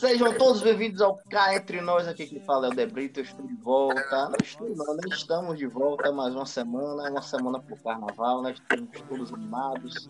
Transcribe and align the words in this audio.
Sejam 0.00 0.32
todos 0.32 0.62
bem-vindos 0.62 1.02
ao 1.02 1.18
Cá 1.28 1.54
Entre 1.54 1.78
Nós, 1.82 2.08
aqui 2.08 2.26
que 2.26 2.40
fala 2.40 2.68
é 2.68 2.70
o 2.70 2.74
Debrito, 2.74 3.20
eu 3.20 3.24
estou 3.24 3.46
de 3.46 3.54
volta. 3.56 4.30
Não 4.30 4.36
estou 4.42 4.74
não, 4.74 4.94
né? 4.94 5.02
estamos 5.10 5.58
de 5.58 5.66
volta 5.66 6.10
mais 6.10 6.34
uma 6.34 6.46
semana, 6.46 7.10
uma 7.10 7.20
semana 7.20 7.60
pro 7.60 7.76
carnaval, 7.76 8.40
nós 8.40 8.56
estamos 8.56 8.88
todos 9.06 9.30
animados. 9.34 10.08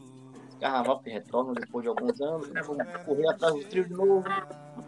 Carnaval 0.60 1.00
que 1.00 1.10
retorna 1.10 1.54
depois 1.54 1.82
de 1.82 1.88
alguns 1.88 2.20
anos, 2.20 2.48
né? 2.50 2.62
vamos 2.62 2.86
correr 3.04 3.30
atrás 3.30 3.52
do 3.52 3.64
trio 3.64 3.88
de 3.88 3.92
novo, 3.92 4.24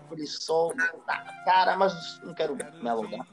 aquele 0.06 0.24
sol 0.24 0.72
tá 1.04 1.42
cara, 1.44 1.76
mas 1.76 2.20
não 2.22 2.32
quero 2.32 2.54
me 2.54 2.88
alongar. 2.88 3.26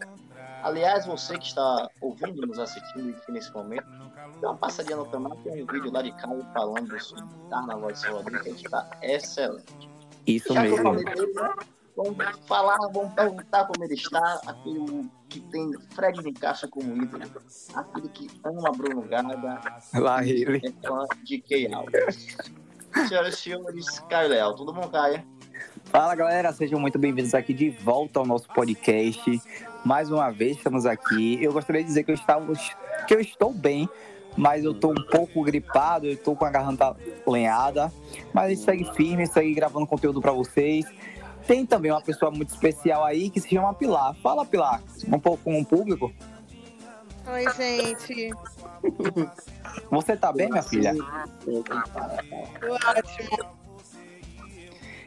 Aliás, 0.63 1.05
você 1.05 1.37
que 1.37 1.45
está 1.45 1.87
ouvindo, 2.01 2.47
nos 2.47 2.57
assistindo 2.57 3.11
aqui 3.11 3.31
nesse 3.31 3.53
momento, 3.53 3.85
dá 4.41 4.49
uma 4.49 4.57
passadinha 4.57 4.97
no 4.97 5.05
canal, 5.05 5.37
tem 5.43 5.61
um 5.61 5.67
vídeo 5.67 5.91
lá 5.91 6.01
de 6.01 6.11
Caio 6.13 6.43
falando 6.51 6.99
sobre 6.99 7.25
Carnaval 7.51 7.91
de 7.91 7.99
Salvador, 7.99 8.41
que 8.41 8.49
está 8.49 8.89
excelente. 9.03 9.88
Isso 10.35 10.53
Já 10.53 10.61
mesmo. 10.63 10.95
dele, 10.95 11.33
né? 11.33 11.53
Vamos 11.95 12.17
falar, 12.47 12.77
vamos 12.93 13.13
perguntar 13.13 13.65
como 13.65 13.83
ele 13.83 13.93
está, 13.95 14.39
aquele 14.47 15.09
que 15.27 15.41
tem 15.41 15.71
Fred 15.93 16.23
de 16.23 16.31
Caixa 16.31 16.65
como 16.67 16.95
ídolo, 16.95 17.23
aquele 17.75 18.07
que 18.09 18.27
ama 18.45 18.71
Bruno 18.71 19.01
Gaga, 19.01 19.59
Lá 19.95 20.23
ele. 20.25 20.61
é 20.65 20.87
fã 20.87 21.05
de 21.25 21.39
Key 21.41 21.73
Alves. 21.73 22.37
Senhoras 23.07 23.33
e 23.33 23.37
senhores, 23.37 23.99
Caio 24.09 24.29
Leal, 24.29 24.55
tudo 24.55 24.71
bom, 24.71 24.87
Caio? 24.87 25.21
Fala 25.85 26.15
galera, 26.15 26.53
sejam 26.53 26.79
muito 26.79 26.97
bem-vindos 26.97 27.33
aqui 27.33 27.53
de 27.53 27.69
volta 27.69 28.19
ao 28.19 28.25
nosso 28.25 28.47
podcast. 28.49 29.41
Mais 29.83 30.09
uma 30.09 30.31
vez 30.31 30.55
estamos 30.57 30.85
aqui. 30.85 31.43
Eu 31.43 31.51
gostaria 31.51 31.81
de 31.81 31.87
dizer 31.87 32.03
que 32.03 32.11
eu, 32.11 32.15
estava, 32.15 32.45
que 33.07 33.13
eu 33.13 33.19
estou 33.19 33.53
bem, 33.53 33.89
mas 34.39 34.63
eu 34.63 34.71
estou 34.71 34.91
um 34.91 35.03
pouco 35.11 35.43
gripado, 35.43 36.05
eu 36.05 36.13
estou 36.13 36.33
com 36.33 36.45
a 36.45 36.49
garganta 36.49 36.95
lenhada. 37.27 37.91
Mas 38.33 38.45
a 38.45 38.49
gente 38.49 38.61
segue 38.61 38.93
firme, 38.95 39.27
segue 39.27 39.53
gravando 39.53 39.85
conteúdo 39.85 40.21
para 40.21 40.31
vocês. 40.31 40.85
Tem 41.45 41.65
também 41.65 41.91
uma 41.91 42.01
pessoa 42.01 42.31
muito 42.31 42.49
especial 42.49 43.03
aí 43.03 43.29
que 43.29 43.41
se 43.41 43.49
chama 43.49 43.73
Pilar. 43.73 44.15
Fala, 44.23 44.45
Pilar, 44.45 44.81
um 45.09 45.19
pouco 45.19 45.43
com 45.43 45.59
o 45.59 45.65
público. 45.65 46.13
Oi, 47.27 47.45
gente. 47.53 48.29
Você 49.91 50.15
tá 50.15 50.31
bem, 50.31 50.49
minha 50.49 50.63
filha? 50.63 50.95
Tô 51.43 51.59
ótimo. 52.73 53.49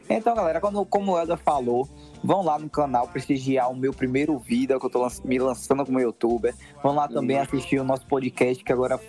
Então, 0.07 0.35
galera, 0.35 0.61
quando, 0.61 0.85
como 0.85 1.13
o 1.13 1.17
Elda 1.19 1.37
falou, 1.37 1.89
vão 2.23 2.43
lá 2.43 2.59
no 2.59 2.69
canal 2.69 3.07
prestigiar 3.07 3.71
o 3.71 3.75
meu 3.75 3.93
primeiro 3.93 4.37
vídeo 4.37 4.79
que 4.79 4.85
eu 4.85 4.89
tô 4.89 5.01
lan- 5.01 5.09
me 5.23 5.39
lançando 5.39 5.83
como 5.85 5.99
youtuber. 5.99 6.53
Vão 6.83 6.93
lá 6.93 7.07
também 7.07 7.39
assistir 7.39 7.79
o 7.79 7.83
nosso 7.83 8.05
podcast, 8.05 8.63
que 8.63 8.71
agora 8.71 8.99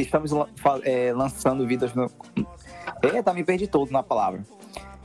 estamos 0.00 0.32
é, 0.84 1.12
lançando 1.12 1.66
vídeos 1.66 1.94
no. 1.94 2.10
Eita, 3.02 3.32
me 3.32 3.44
perdi 3.44 3.66
todo 3.66 3.90
na 3.90 4.02
palavra. 4.02 4.44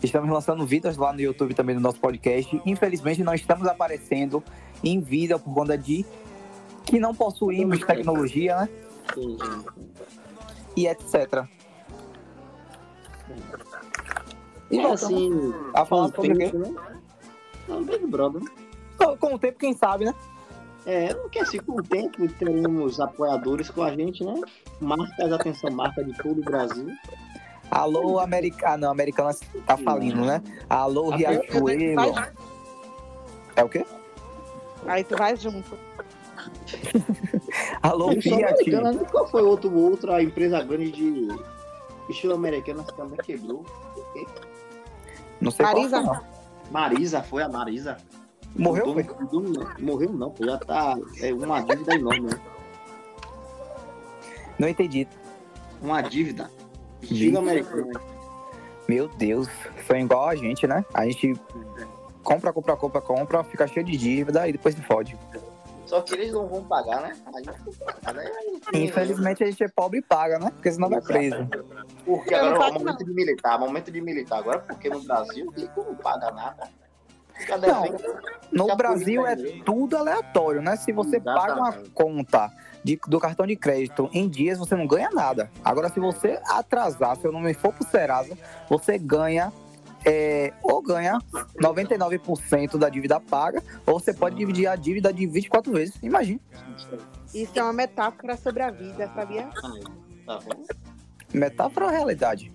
Estamos 0.02 0.30
lançando 0.30 0.66
vídeos 0.66 0.98
lá 0.98 1.14
no 1.14 1.22
YouTube 1.22 1.54
também 1.54 1.76
no 1.76 1.82
nosso 1.82 2.00
podcast. 2.00 2.62
Infelizmente, 2.66 3.24
não 3.24 3.34
estamos 3.34 3.68
aparecendo 3.68 4.44
em 4.84 5.00
vídeo 5.00 5.40
por 5.40 5.54
conta 5.54 5.78
de 5.78 6.06
que 6.86 7.00
não 7.00 7.16
possuímos 7.16 7.80
tecnologia, 7.80 8.58
né? 8.58 8.70
E 10.76 10.88
etc. 10.88 11.46
E 14.70 14.80
É 14.80 14.92
assim, 14.92 15.54
a 15.74 15.82
com 15.82 15.86
falar 15.86 16.08
sobre 16.10 16.34
o 16.34 16.38
quê? 16.38 16.52
né? 16.58 16.74
Big 17.86 18.08
Brother. 18.08 18.42
Com, 18.98 19.18
com 19.18 19.36
o 19.36 19.40
tempo, 19.40 19.60
quem 19.60 19.74
sabe, 19.74 20.06
né? 20.06 20.14
É, 20.86 21.14
porque 21.14 21.40
assim, 21.40 21.60
com 21.60 21.74
o 21.80 21.84
tempo 21.84 22.28
teremos 22.34 23.00
apoiadores 23.00 23.70
com 23.70 23.84
a 23.84 23.96
gente, 23.96 24.24
né? 24.24 24.34
Marcas, 24.82 25.32
atenção, 25.32 25.72
marca 25.72 26.04
de 26.04 26.14
todo 26.18 26.40
o 26.42 26.44
Brasil. 26.44 26.88
Alô, 27.72 28.20
Americana. 28.20 28.78
Não, 28.78 28.92
Americana 28.92 29.32
tá 29.66 29.78
falindo, 29.78 30.26
né? 30.26 30.42
Alô, 30.70 31.10
Riachuelo. 31.12 31.96
Vai- 32.14 32.34
É 33.56 33.64
o 33.64 33.70
quê? 33.70 33.86
Aí 34.86 35.04
tu 35.04 35.16
vai 35.18 35.36
junto. 35.38 35.78
Alô, 37.82 38.12
Fiat. 38.22 38.44
americana, 38.44 38.92
né? 38.92 39.06
Qual 39.10 39.28
foi 39.30 39.42
outro, 39.42 39.74
outra 39.74 40.22
empresa 40.22 40.62
grande 40.64 40.92
de 40.92 41.28
estilo 42.10 42.34
americana 42.34 42.84
que 42.84 42.94
também 42.94 43.18
quebrou? 43.24 43.66
Não 45.40 45.50
sei 45.52 45.66
qual 45.66 45.76
Marisa? 45.76 45.98
foi, 46.04 46.06
não. 46.06 46.22
Marisa, 46.72 47.24
foi 47.24 47.44
a 47.44 47.50
Marisa. 47.50 47.98
Morreu, 48.56 48.94
foi? 48.94 49.04
dono- 49.04 49.68
Morreu 49.80 50.14
não, 50.14 50.30
pô, 50.32 50.46
já 50.46 50.58
tá 50.58 50.96
é 51.22 51.34
uma 51.34 51.62
dívida 51.62 51.96
enorme, 51.96 52.22
né? 52.32 52.40
Não 54.60 54.68
entendi. 54.68 55.08
Uma 55.82 56.02
dívida. 56.02 56.50
Dívida. 57.02 57.14
Estilo 57.14 57.40
americano. 57.40 58.00
Meu 58.88 59.08
Deus. 59.08 59.48
São 59.88 59.98
igual 59.98 60.28
a 60.30 60.36
gente, 60.36 60.68
né? 60.68 60.86
A 60.94 61.06
gente 61.06 61.34
compra, 62.24 62.54
compra, 62.54 62.76
compra, 62.78 63.02
compra, 63.02 63.44
fica 63.44 63.68
cheio 63.68 63.86
de 63.86 63.98
dívida 63.98 64.48
e 64.48 64.52
depois 64.52 64.76
se 64.76 64.82
fode. 64.82 65.18
Só 65.86 66.02
que 66.02 66.14
eles 66.14 66.32
não 66.32 66.48
vão 66.48 66.64
pagar, 66.64 67.02
né? 67.02 67.16
A 67.34 67.38
gente 67.40 67.60
não 67.66 67.74
paga, 67.74 68.14
né? 68.14 68.32
Infelizmente 68.74 69.44
a 69.44 69.48
gente 69.48 69.64
é 69.64 69.68
pobre 69.68 70.00
e 70.00 70.02
paga, 70.02 70.40
né? 70.40 70.50
Porque 70.52 70.72
senão 70.72 70.90
vai 70.90 71.02
preso. 71.02 71.48
Porque 72.06 72.34
agora 72.34 72.68
é 72.68 72.72
momento 72.72 73.04
de 73.04 73.14
militar, 73.14 73.60
momento 73.60 73.92
de 73.92 74.02
militar 74.02 74.40
agora, 74.40 74.60
porque 74.60 74.90
no 74.90 75.02
Brasil 75.02 75.52
rico 75.52 75.84
não 75.84 75.96
paga 75.96 76.32
nada. 76.32 76.70
Não. 77.68 77.84
No 78.52 78.76
Brasil 78.76 79.26
é 79.26 79.36
tudo 79.66 79.98
aleatório, 79.98 80.62
né? 80.62 80.76
Se 80.76 80.92
você 80.92 81.20
paga 81.20 81.56
uma 81.56 81.74
conta 81.94 82.52
de- 82.84 83.00
do 83.08 83.20
cartão 83.20 83.48
de 83.48 83.56
crédito 83.56 84.10
em 84.14 84.30
dias, 84.30 84.60
você 84.60 84.76
não 84.76 84.86
ganha 84.86 85.10
nada. 85.10 85.50
Agora, 85.66 85.90
se 85.90 86.00
você 86.00 86.40
atrasar, 86.48 87.16
se 87.18 87.26
eu 87.26 87.32
não 87.32 87.40
me 87.40 87.54
for 87.54 87.74
pro 87.74 87.88
Serasa, 87.88 88.38
você 88.70 88.98
ganha. 88.98 89.52
é, 90.06 90.52
ou 90.62 90.82
ganha 90.82 91.18
99% 91.62 92.78
da 92.78 92.90
dívida 92.90 93.22
paga, 93.22 93.64
ou 93.86 93.98
você 94.00 94.14
pode 94.14 94.36
dividir 94.36 94.68
a 94.68 94.76
dívida 94.76 95.14
de 95.14 95.26
24 95.26 95.72
vezes. 95.72 95.96
Imagina. 96.04 96.42
Isso 97.34 97.58
é 97.58 97.64
uma 97.64 97.72
metáfora 97.72 98.36
sobre 98.36 98.64
a 98.64 98.70
vida, 98.70 99.10
sabia? 99.16 99.48
Tá 100.26 100.38
vendo? 100.40 100.68
Metáfora 101.34 101.86
ou 101.86 101.92
realidade? 101.92 102.52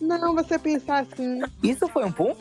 Não, 0.00 0.34
você 0.34 0.58
pensar 0.58 1.00
assim. 1.00 1.40
Isso 1.62 1.88
foi 1.88 2.04
um 2.04 2.12
pum? 2.12 2.34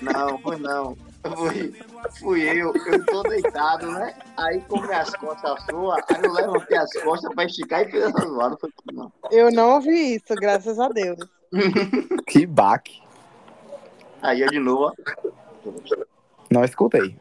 Não, 0.00 0.38
foi 0.38 0.56
não. 0.58 0.96
Fui, 1.36 1.74
fui 2.20 2.42
eu, 2.42 2.72
eu 2.86 3.06
tô 3.06 3.22
deitado, 3.22 3.90
né? 3.92 4.14
Aí 4.36 4.60
com 4.60 4.78
minhas 4.80 5.10
costas 5.16 5.58
suas, 5.70 6.04
aí 6.10 6.22
eu 6.22 6.32
levantei 6.32 6.76
as 6.76 6.92
costas 7.02 7.34
pra 7.34 7.44
esticar 7.46 7.80
e 7.82 7.90
fiz 7.90 8.02
essa 8.04 8.26
zoada. 8.26 8.56
Foi 8.58 8.70
tudo, 8.70 8.94
não. 8.96 9.12
Eu 9.30 9.50
não 9.50 9.74
ouvi 9.76 10.16
isso, 10.16 10.34
graças 10.34 10.78
a 10.78 10.88
Deus. 10.88 11.18
Que 12.26 12.46
baque. 12.46 13.02
Aí 14.22 14.40
eu 14.42 14.48
de 14.48 14.58
novo, 14.58 14.92
ó. 14.92 15.30
Não 16.50 16.64
escutei. 16.64 17.16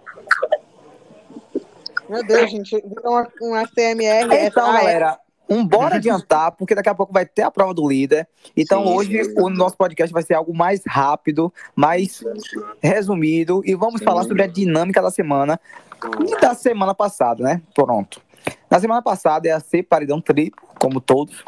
Meu 2.10 2.24
Deus, 2.26 2.52
gente, 2.52 2.76
virou 2.86 3.14
uma, 3.14 3.28
uma 3.42 3.68
CMR. 3.68 4.26
Então, 4.26 4.38
essa- 4.38 4.62
galera, 4.62 5.20
um 5.50 5.66
bora 5.66 5.96
adiantar, 5.96 6.52
porque 6.54 6.74
daqui 6.74 6.90
a 6.90 6.96
pouco 6.96 7.14
vai 7.14 7.26
ter 7.26 7.44
a 7.44 7.52
prova 7.52 7.74
do 7.74 7.88
líder. 7.88 8.28
Então, 8.56 8.84
Sim, 8.84 8.94
hoje 8.94 9.34
o 9.38 9.50
nosso 9.50 9.78
podcast 9.78 10.12
vai 10.14 10.24
ser 10.24 10.34
algo 10.34 10.56
mais 10.56 10.82
rápido, 10.88 11.54
mais 11.76 12.24
resumido. 12.82 13.62
E 13.66 13.76
vamos 13.76 14.00
Sim. 14.00 14.06
falar 14.06 14.24
sobre 14.24 14.44
a 14.44 14.48
dinâmica 14.48 15.02
da 15.02 15.12
semana 15.12 15.60
da 16.42 16.54
semana 16.54 16.94
passada, 16.94 17.44
né? 17.44 17.62
Pronto. 17.74 18.22
Na 18.70 18.80
semana 18.80 19.02
passada 19.02 19.48
ia 19.48 19.60
ser 19.60 19.84
paredão 19.84 20.20
triplo, 20.20 20.68
como 20.80 21.00
todos. 21.00 21.44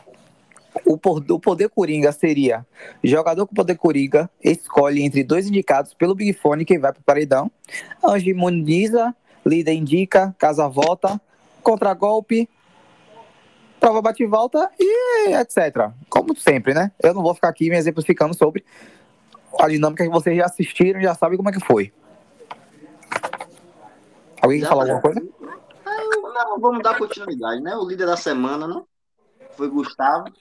O 0.85 0.93
o 0.95 1.39
poder 1.39 1.69
coringa 1.69 2.11
seria 2.11 2.65
jogador 3.01 3.47
com 3.47 3.55
poder 3.55 3.75
coringa 3.75 4.29
escolhe 4.43 5.01
entre 5.03 5.23
dois 5.23 5.47
indicados 5.47 5.93
pelo 5.93 6.13
Big 6.13 6.33
Fone 6.33 6.65
quem 6.65 6.77
vai 6.77 6.91
pro 6.91 7.01
paredão. 7.01 7.49
Anjo 8.03 8.29
imuniza, 8.29 9.15
líder 9.45 9.73
indica, 9.73 10.35
casa 10.37 10.67
vota, 10.67 11.19
contragolpe, 11.63 12.49
prova 13.85 14.01
bate 14.01 14.23
e 14.23 14.25
volta 14.25 14.71
e 14.79 15.33
etc. 15.35 15.91
Como 16.09 16.35
sempre, 16.35 16.73
né? 16.73 16.91
Eu 17.03 17.13
não 17.13 17.21
vou 17.21 17.35
ficar 17.35 17.49
aqui 17.49 17.69
me 17.69 17.77
exemplificando 17.77 18.33
sobre 18.33 18.65
a 19.59 19.67
dinâmica 19.67 20.03
que 20.03 20.09
vocês 20.09 20.35
já 20.35 20.45
assistiram, 20.45 20.99
já 20.99 21.13
sabem 21.13 21.37
como 21.37 21.49
é 21.49 21.51
que 21.51 21.63
foi. 21.63 21.93
Alguém 24.41 24.61
quer 24.61 24.67
falar 24.67 24.83
alguma 24.83 25.01
coisa? 25.01 25.21
Aí 25.85 26.09
eu, 26.13 26.33
não, 26.33 26.59
vamos 26.59 26.81
dar 26.81 26.97
continuidade, 26.97 27.61
né? 27.61 27.75
O 27.75 27.87
líder 27.87 28.07
da 28.07 28.17
semana, 28.17 28.67
né? 28.67 28.81
Foi 29.55 29.69
Gustavo. 29.69 30.33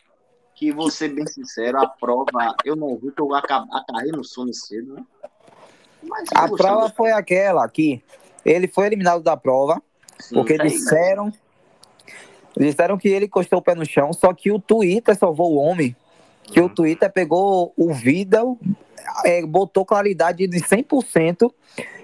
Que 0.55 0.73
vou 0.73 0.88
ser 0.88 1.08
bem 1.08 1.26
sincero, 1.26 1.81
a 1.81 1.87
prova 1.88 2.31
eu 2.64 2.76
não 2.76 2.96
vi, 2.96 3.11
que 3.11 3.20
eu 3.20 3.35
aca- 3.35 3.67
acarrei 3.73 4.12
no 4.12 4.23
sono 4.25 4.55
cedo, 4.55 4.94
né? 4.94 5.05
Mas 6.02 6.29
A 6.32 6.46
Gustavo, 6.46 6.56
prova 6.56 6.94
foi 6.94 7.11
aquela 7.11 7.69
que 7.69 8.02
ele 8.44 8.69
foi 8.69 8.87
eliminado 8.87 9.20
da 9.20 9.37
prova, 9.37 9.82
sim, 10.19 10.35
porque 10.37 10.56
tá 10.56 10.62
aí, 10.62 10.70
né? 10.70 11.32
Disseram 12.56 12.97
que 12.99 13.09
ele 13.09 13.27
encostou 13.27 13.59
o 13.59 13.62
pé 13.62 13.75
no 13.75 13.85
chão, 13.85 14.12
só 14.12 14.33
que 14.33 14.51
o 14.51 14.59
Twitter 14.59 15.17
salvou 15.17 15.55
o 15.55 15.56
homem, 15.56 15.95
que 16.45 16.61
o 16.61 16.69
Twitter 16.69 17.11
pegou 17.12 17.73
o 17.77 17.93
vídeo, 17.93 18.59
é, 19.25 19.45
botou 19.45 19.85
claridade 19.85 20.47
de 20.47 20.59
100%, 20.61 21.53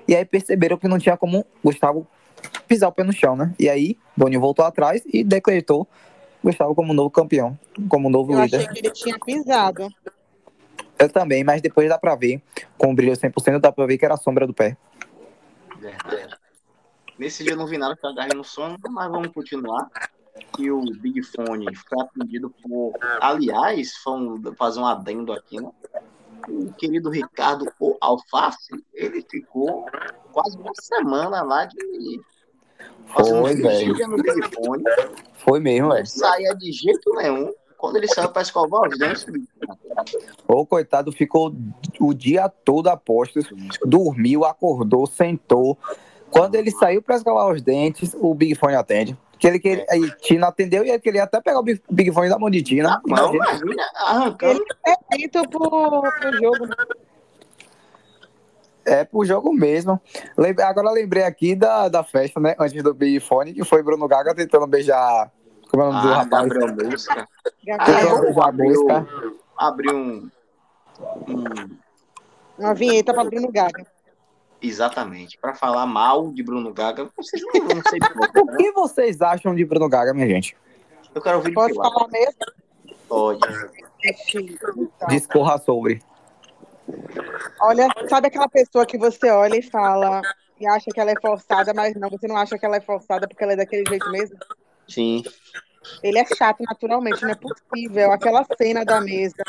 e 0.09 0.15
aí 0.17 0.25
perceberam 0.25 0.77
que 0.77 0.89
não 0.89 0.99
tinha 0.99 1.17
como 1.17 1.45
Gustavo 1.63 2.07
pisar 2.67 2.89
o 2.89 2.93
pé 2.93 3.05
no 3.05 3.13
chão, 3.13 3.37
né? 3.37 3.55
E 3.59 3.69
aí, 3.69 3.97
Boninho 4.17 4.41
voltou 4.41 4.65
atrás 4.65 5.03
e 5.07 5.23
decretou 5.23 5.87
Gustavo 6.43 6.75
como 6.75 6.93
novo 6.93 7.11
campeão, 7.11 7.59
como 7.89 8.09
novo 8.09 8.33
Eu 8.33 8.43
líder. 8.43 8.57
achei 8.57 8.69
que 8.69 8.79
ele 8.79 8.91
tinha 8.91 9.19
pisado. 9.19 9.89
Eu 10.99 11.09
também, 11.09 11.45
mas 11.45 11.63
depois 11.63 11.89
dá 11.89 11.99
pra 11.99 12.15
ver, 12.15 12.43
com 12.77 12.91
o 12.91 12.95
brilho 12.95 13.13
100%, 13.13 13.59
dá 13.59 13.73
pra 13.73 13.87
ver 13.87 13.99
que 13.99 14.05
era 14.05 14.15
a 14.15 14.19
sombra 14.19 14.47
do 14.47 14.53
pé. 14.53 14.77
Verdade. 15.79 16.37
Nesse 17.19 17.43
dia 17.45 17.53
eu 17.53 17.57
não 17.57 17.67
vi 17.67 17.77
nada 17.77 17.97
que 17.97 18.05
eu 18.05 18.11
agarrei 18.11 18.35
no 18.35 18.45
sono, 18.45 18.79
mas 18.91 19.11
vamos 19.11 19.29
continuar. 19.29 19.89
Que 20.61 20.71
o 20.71 20.83
Big 21.01 21.23
Fone 21.23 21.67
foi 21.75 22.03
atendido 22.03 22.51
por. 22.63 22.93
Aliás, 23.21 23.95
vamos 24.05 24.41
fazer 24.59 24.81
um 24.81 24.87
adendo 24.87 25.33
aqui, 25.33 25.59
né? 25.61 25.71
O 26.49 26.73
querido 26.75 27.09
Ricardo 27.11 27.67
o 27.81 27.97
Alface, 28.01 28.73
ele 28.93 29.23
ficou 29.23 29.87
quase 30.33 30.59
uma 30.59 30.73
semana 30.75 31.43
lá 31.43 31.65
de. 31.65 32.21
Foi, 33.07 33.55
velho. 33.55 34.09
no 34.09 34.17
Big 34.17 34.55
Fone. 34.55 34.85
Foi 35.35 35.61
mesmo, 35.61 35.89
Não 35.89 35.95
velho. 35.97 36.07
saía 36.07 36.55
de 36.55 36.71
jeito 36.73 37.11
nenhum. 37.15 37.53
Quando 37.79 37.97
ele 37.97 38.09
saiu 38.09 38.29
pra 38.29 38.43
escovar 38.43 38.89
os 38.91 38.99
dentes, 38.99 39.25
O 40.47 40.67
coitado 40.67 41.11
ficou 41.13 41.55
o 41.99 42.13
dia 42.13 42.47
todo 42.51 42.89
a 42.89 42.97
postos, 42.99 43.47
dormiu, 43.87 44.45
acordou, 44.45 45.07
sentou. 45.07 45.79
Quando 46.31 46.57
ele 46.57 46.71
saiu 46.71 47.01
pra 47.01 47.17
escovar 47.17 47.51
os 47.51 47.63
dentes, 47.63 48.15
o 48.21 48.35
Big 48.35 48.55
Fone 48.55 48.75
atende. 48.75 49.17
Que 49.41 49.47
ele 49.49 49.59
queria, 49.59 49.87
aí 49.91 50.11
Tina 50.21 50.49
atendeu 50.49 50.85
e 50.85 50.91
ele 50.91 50.99
queria 51.01 51.25
até 51.25 51.41
pegar 51.41 51.59
o 51.61 51.63
Big, 51.63 51.83
Big 51.91 52.13
Fone 52.13 52.29
da 52.29 52.39
mão 52.39 52.51
de 52.51 52.63
Tina. 52.63 53.01
não, 53.07 53.35
Imagina. 53.35 53.45
imagina, 53.47 53.91
arrancando. 53.97 54.65
É 54.87 54.95
feito 55.17 55.49
pro, 55.49 55.69
pro 56.03 56.33
jogo. 56.39 56.67
né? 56.67 56.75
É 58.85 59.05
pro 59.05 59.25
jogo 59.25 59.53
mesmo. 59.53 60.01
Lembre- 60.37 60.65
agora 60.65 60.91
lembrei 60.91 61.23
aqui 61.23 61.55
da, 61.55 61.89
da 61.89 62.03
festa, 62.05 62.39
né? 62.41 62.55
Antes 62.59 62.83
do 62.83 62.93
Big 62.95 63.19
Fone, 63.21 63.53
que 63.55 63.65
foi 63.65 63.83
Bruno 63.83 64.07
Gaga 64.09 64.35
tentando 64.35 64.67
beijar. 64.67 65.31
Como 65.71 65.83
é 65.85 65.89
o 65.89 65.93
nome 65.93 66.03
do 66.07 66.13
Ah, 66.13 66.17
rapaz? 66.23 66.49
Gabriel 66.49 66.91
Música. 66.91 67.29
Gabriel. 67.65 68.35
Abriu 69.57 69.97
um, 69.97 70.31
um 71.29 71.45
Uma 72.59 72.75
vinheta 72.75 73.15
pra 73.15 73.25
Bruno 73.25 73.51
Gaga. 73.53 73.87
Exatamente. 74.63 75.39
Para 75.39 75.55
falar 75.55 75.87
mal 75.87 76.33
de 76.33 76.43
Bruno 76.43 76.73
Gaga, 76.73 77.09
vocês 77.17 77.43
não, 77.43 77.65
não 77.77 77.83
sei 77.89 77.99
por 77.99 78.43
O 78.53 78.57
que 78.57 78.73
vocês 78.73 79.21
acham 79.23 79.55
de 79.55 79.65
Bruno 79.65 79.89
Gaga, 79.89 80.13
minha 80.13 80.29
gente? 80.29 80.57
Eu 81.15 81.23
quero 81.23 81.39
ouvir 81.39 81.49
de 81.49 81.55
Posso 81.55 81.73
que 81.73 81.79
lado? 81.79 81.93
falar 81.93 82.09
mesmo? 82.09 82.35
Pode. 83.09 83.41
Discorra 85.09 85.59
sobre. 85.59 86.03
Olha, 87.61 87.89
sabe 88.09 88.29
aquela 88.29 88.49
pessoa 88.49 88.87
que 88.87 88.99
você 88.99 89.31
olha 89.31 89.57
e 89.57 89.63
fala 89.63 90.23
e 90.59 90.67
acha 90.67 90.91
que 90.93 91.01
ela 91.01 91.11
é 91.11 91.21
forçada, 91.21 91.73
mas 91.73 91.95
não, 91.95 92.11
você 92.11 92.27
não 92.27 92.37
acha 92.37 92.59
que 92.59 92.67
ela 92.67 92.77
é 92.77 92.81
forçada 92.81 93.27
porque 93.27 93.43
ela 93.43 93.55
é 93.55 93.57
daquele 93.57 93.89
jeito 93.89 94.11
mesmo? 94.11 94.37
Sim. 94.89 95.23
Ele 96.03 96.19
é 96.19 96.27
chato 96.27 96.63
naturalmente, 96.63 97.23
não 97.23 97.31
é 97.31 97.35
possível. 97.35 98.13
Aquela 98.13 98.45
cena 98.57 98.85
da 98.85 99.01
mesa. 99.01 99.43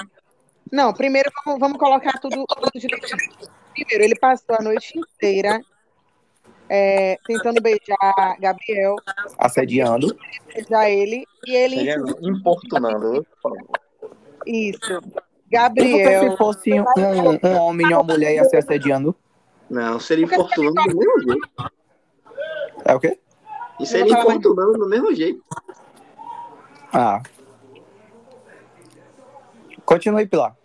Não, 0.72 0.94
primeiro 0.94 1.30
vamos, 1.46 1.60
vamos 1.60 1.78
colocar 1.78 2.18
tudo, 2.20 2.46
tudo 2.46 2.72
direitinho. 2.76 3.52
Primeiro, 3.86 4.04
ele 4.04 4.20
passou 4.20 4.56
a 4.58 4.62
noite 4.62 4.98
inteira 4.98 5.62
é, 6.70 7.18
tentando 7.26 7.62
beijar 7.62 8.38
Gabriel, 8.40 8.96
Assediando. 9.38 10.16
beijar 10.54 10.90
ele, 10.90 11.26
e 11.46 11.56
ele 11.56 11.76
Seria 11.78 11.96
importunando, 12.22 13.26
por 13.42 13.42
favor. 13.42 13.80
isso. 14.46 15.02
Gabriel, 15.50 16.32
se 16.32 16.38
fosse 16.38 16.72
um, 16.80 16.86
um 17.44 17.58
homem 17.58 17.90
e 17.90 17.94
uma 17.94 18.04
mulher 18.04 18.36
ia 18.36 18.46
ser 18.46 18.58
assediando? 18.58 19.14
Não, 19.70 20.00
seria 20.00 20.26
importunando 20.26 20.82
do 20.82 20.98
mesmo 20.98 21.20
jeito. 21.22 21.50
É 22.86 22.96
o 22.96 23.00
quê? 23.00 23.20
E 23.80 23.86
seria 23.86 24.14
importunando 24.14 24.74
do 24.74 24.88
mesmo 24.88 25.14
jeito. 25.14 25.44
Ah. 26.94 27.22
Continue, 29.86 30.26
Pilar. 30.26 30.56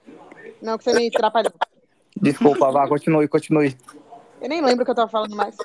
não 0.63 0.79
que 0.79 0.85
você 0.85 0.93
me 0.93 1.09
atrapalhou. 1.09 1.53
Desculpa, 2.17 2.71
vá, 2.73 2.89
continue, 2.89 3.29
continue. 3.29 3.77
Eu 4.41 4.49
nem 4.49 4.63
lembro 4.63 4.83
o 4.83 4.85
que 4.85 4.91
eu 4.91 4.95
tava 4.95 5.11
falando 5.11 5.37
mais. 5.37 5.57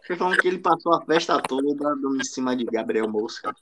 Você 0.00 0.16
falando 0.16 0.38
que 0.38 0.48
ele 0.48 0.58
passou 0.58 0.94
a 0.94 1.00
festa 1.02 1.40
toda 1.40 1.68
em 1.68 2.24
cima 2.24 2.56
de 2.56 2.64
Gabriel 2.64 3.08
Mosca. 3.08 3.54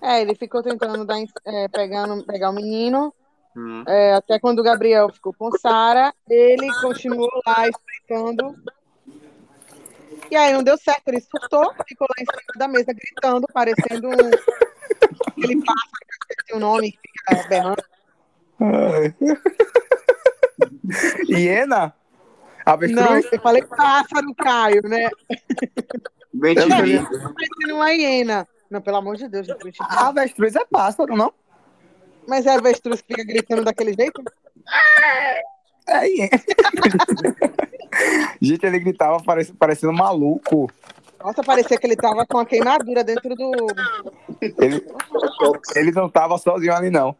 É, 0.00 0.20
ele 0.20 0.34
ficou 0.34 0.62
tentando 0.62 1.04
dar, 1.04 1.18
é, 1.44 1.68
pegando, 1.68 2.24
pegar 2.24 2.50
o 2.50 2.54
menino, 2.54 3.14
Hum. 3.56 3.84
é, 3.86 4.14
até 4.14 4.38
quando 4.38 4.60
o 4.60 4.62
Gabriel 4.62 5.12
ficou 5.12 5.32
com 5.34 5.50
Sara, 5.58 6.14
ele 6.28 6.68
continuou 6.80 7.28
lá 7.46 7.68
espreitando. 7.68 8.56
E 10.30 10.36
aí 10.36 10.52
não 10.54 10.62
deu 10.62 10.78
certo, 10.78 11.08
ele 11.08 11.20
surtou, 11.20 11.74
ficou 11.86 12.08
lá 12.08 12.22
em 12.22 12.24
cima 12.24 12.52
da 12.56 12.68
mesa 12.68 12.92
gritando, 12.92 13.46
parecendo 13.52 14.08
um. 14.08 14.12
Aquele 15.28 15.62
pássaro 15.62 15.98
que 16.00 16.14
eu 16.14 16.16
esqueci 16.30 16.54
o 16.54 16.58
nome, 16.58 16.92
que 16.92 16.98
fica 17.02 17.48
berrando. 17.48 17.84
Hiena? 21.28 21.94
Não, 22.66 22.72
Avestruz? 22.72 23.26
eu 23.32 23.40
falei 23.40 23.62
pássaro, 23.64 24.34
Caio, 24.36 24.82
né? 24.88 25.08
Bem 26.32 26.54
te 26.54 26.62
vi. 26.82 26.98
Parecendo 27.00 27.74
uma 27.74 27.90
hiena. 27.90 28.48
Não, 28.70 28.80
pelo 28.80 28.96
amor 28.98 29.16
de 29.16 29.28
Deus, 29.28 29.46
gente. 29.46 29.78
Avestruz 29.80 30.54
é 30.56 30.64
pássaro, 30.64 31.16
não? 31.16 31.32
Mas 32.26 32.46
é 32.46 32.50
a 32.50 32.54
avestruz 32.54 33.02
que 33.02 33.08
fica 33.14 33.24
gritando 33.24 33.64
daquele 33.64 33.92
jeito? 33.94 34.22
É 35.88 36.06
hiena. 36.08 36.30
Gente, 38.40 38.64
ele 38.64 38.78
gritava 38.78 39.22
parece- 39.22 39.52
parecendo 39.52 39.92
maluco. 39.92 40.70
Nossa, 41.22 41.42
parecia 41.42 41.76
que 41.76 41.86
ele 41.86 41.96
tava 41.96 42.24
com 42.26 42.38
a 42.38 42.46
queimadura 42.46 43.04
dentro 43.04 43.34
do. 43.34 43.52
Ele, 44.40 44.86
ele 45.76 45.90
não 45.92 46.08
tava 46.08 46.38
sozinho 46.38 46.74
ali, 46.74 46.90
não. 46.90 47.14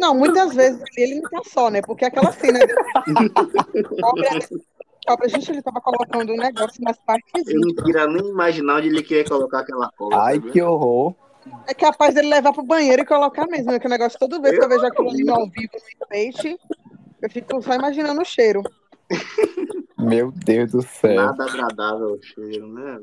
Não, 0.00 0.14
muitas 0.14 0.54
vezes 0.54 0.82
ele 0.96 1.20
não 1.20 1.28
tá 1.30 1.42
só, 1.44 1.70
né? 1.70 1.82
Porque 1.82 2.06
aquela 2.06 2.32
cena 2.32 2.58
dele. 2.58 2.72
Cobra, 4.00 4.30
cobra, 5.06 5.28
gente, 5.28 5.50
ele 5.50 5.62
tava 5.62 5.80
colocando 5.80 6.32
um 6.32 6.36
negócio 6.36 6.82
nas 6.82 6.98
partes. 7.00 7.46
Eu 7.46 7.60
não 7.60 7.74
queria 7.74 8.06
nem 8.06 8.26
imaginar 8.26 8.76
onde 8.76 8.88
ele 8.88 9.02
queria 9.02 9.24
colocar 9.24 9.60
aquela 9.60 9.90
cola. 9.98 10.24
Ai, 10.24 10.36
sabe? 10.36 10.52
que 10.52 10.62
horror. 10.62 11.14
É 11.66 11.74
capaz 11.74 12.14
dele 12.14 12.28
levar 12.28 12.52
pro 12.52 12.62
banheiro 12.62 13.02
e 13.02 13.06
colocar 13.06 13.46
mesmo. 13.46 13.72
né? 13.72 13.78
Que 13.78 13.86
o 13.86 13.90
negócio, 13.90 14.18
toda 14.18 14.40
vez 14.40 14.58
que 14.58 14.64
eu 14.64 14.68
vejo 14.68 14.86
aquilo 14.86 15.10
ali 15.10 15.28
ao 15.28 15.46
vivo 15.48 15.72
no 16.00 16.06
peixe, 16.06 16.58
eu 17.20 17.30
fico 17.30 17.60
só 17.62 17.74
imaginando 17.74 18.22
o 18.22 18.24
cheiro. 18.24 18.62
Meu 19.98 20.32
Deus 20.32 20.72
do 20.72 20.82
céu. 20.82 21.14
Nada 21.16 21.44
agradável 21.44 22.14
o 22.14 22.22
cheiro, 22.22 22.66
né? 22.68 22.98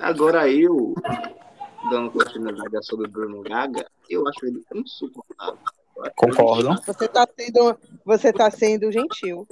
Agora 0.00 0.48
eu, 0.48 0.94
dando 1.90 2.10
continuidade 2.10 2.86
sobre 2.86 3.06
o 3.06 3.10
Bruno 3.10 3.42
Gaga, 3.42 3.86
eu 4.08 4.26
acho 4.28 4.46
ele 4.46 4.62
insuportável. 4.74 5.58
Acho 6.00 6.12
Concordo. 6.16 6.80
Você 6.86 7.08
tá 7.08 7.26
sendo, 7.36 7.78
você 8.04 8.32
tá 8.32 8.50
sendo 8.50 8.92
gentil. 8.92 9.46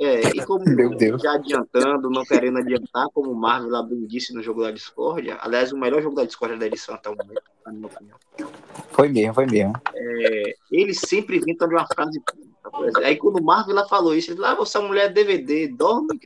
É, 0.00 0.20
e 0.20 0.44
como 0.44 0.64
Meu 0.64 0.90
Deus. 0.90 1.22
já 1.22 1.34
adiantando, 1.34 2.10
não 2.10 2.24
querendo 2.24 2.58
adiantar, 2.58 3.06
como 3.14 3.30
o 3.30 3.36
Marvel 3.36 3.70
lá 3.70 3.82
bem 3.82 4.04
disse 4.06 4.34
no 4.34 4.42
jogo 4.42 4.62
da 4.62 4.72
Discordia, 4.72 5.38
aliás, 5.40 5.72
o 5.72 5.78
melhor 5.78 6.02
jogo 6.02 6.16
da 6.16 6.24
Discordia 6.24 6.58
da 6.58 6.66
edição 6.66 6.94
até 6.96 7.08
o 7.08 7.16
momento, 7.16 7.42
na 7.64 7.72
minha 7.72 7.86
opinião, 7.86 8.18
Foi 8.90 9.08
mesmo, 9.08 9.34
foi 9.34 9.46
mesmo. 9.46 9.74
é, 9.94 10.54
ele 10.72 10.92
sempre 10.92 11.36
inventa 11.36 11.68
de 11.68 11.74
uma 11.74 11.86
frase 11.86 12.20
exemplo. 12.80 13.04
Aí 13.04 13.16
quando 13.16 13.38
o 13.38 13.44
Marvel 13.44 13.74
lá 13.74 13.86
falou 13.86 14.14
isso, 14.14 14.30
ele 14.30 14.40
falou, 14.40 14.52
ah, 14.52 14.54
você 14.56 14.78
é 14.78 14.80
mulher 14.80 15.04
é 15.06 15.08
DVD, 15.08 15.68
dorme. 15.68 16.18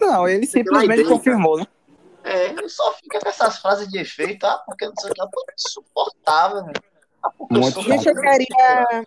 Não, 0.00 0.26
ele 0.26 0.46
simplesmente 0.46 1.00
ideia, 1.00 1.08
confirmou, 1.08 1.58
né? 1.58 1.66
É, 2.30 2.46
ele 2.50 2.68
só 2.68 2.92
fica 2.94 3.18
com 3.18 3.28
essas 3.28 3.58
frases 3.58 3.88
de 3.88 3.98
efeito, 3.98 4.44
ah, 4.46 4.62
porque 4.64 4.86
não 4.86 4.94
sei 4.96 5.10
o 5.10 5.14
que, 5.14 5.20
é 5.20 5.54
insuportável, 5.54 6.62
né? 6.62 6.72
Ah, 7.24 7.30
Muito. 7.50 7.82
Gente, 7.82 8.08
eu 8.08 8.14
queria. 8.14 9.04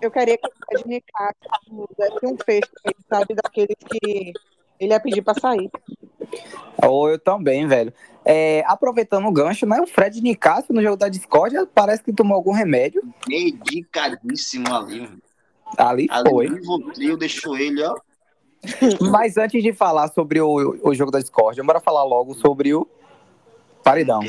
Eu 0.00 0.10
queria 0.10 0.38
que 0.38 0.46
o 0.46 0.78
Ed 0.78 0.86
Nicasso 0.86 1.88
desse 1.98 2.26
um 2.26 2.36
fecho, 2.44 2.70
sabe, 3.08 3.34
daqueles 3.34 3.76
que 3.90 4.32
ele 4.78 4.92
ia 4.92 5.00
pedir 5.00 5.22
pra 5.22 5.34
sair. 5.34 5.70
Ou 6.86 7.08
eu 7.10 7.18
também, 7.18 7.66
velho. 7.66 7.92
É, 8.24 8.62
aproveitando 8.66 9.26
o 9.26 9.32
gancho, 9.32 9.66
né? 9.66 9.80
O 9.80 9.86
Fred 9.86 10.20
Nicasso 10.20 10.72
no 10.72 10.82
jogo 10.82 10.96
da 10.96 11.08
Discord 11.08 11.56
parece 11.74 12.02
que 12.02 12.12
tomou 12.12 12.36
algum 12.36 12.52
remédio. 12.52 13.02
medicadíssimo 13.26 14.72
ali, 14.72 15.00
mano. 15.00 15.22
Ali 15.76 16.06
Ali 16.10 16.30
foi. 16.30 16.46
o 16.46 16.54
Rivotril 16.54 17.16
deixou 17.16 17.56
ele, 17.58 17.82
ó. 17.82 17.96
Mas 19.10 19.36
antes 19.36 19.62
de 19.62 19.72
falar 19.72 20.08
sobre 20.08 20.40
o, 20.40 20.78
o 20.82 20.94
jogo 20.94 21.10
da 21.10 21.18
Discord, 21.18 21.60
bora 21.62 21.80
falar 21.80 22.04
logo 22.04 22.34
sobre 22.34 22.74
o 22.74 22.86
paredão. 23.82 24.20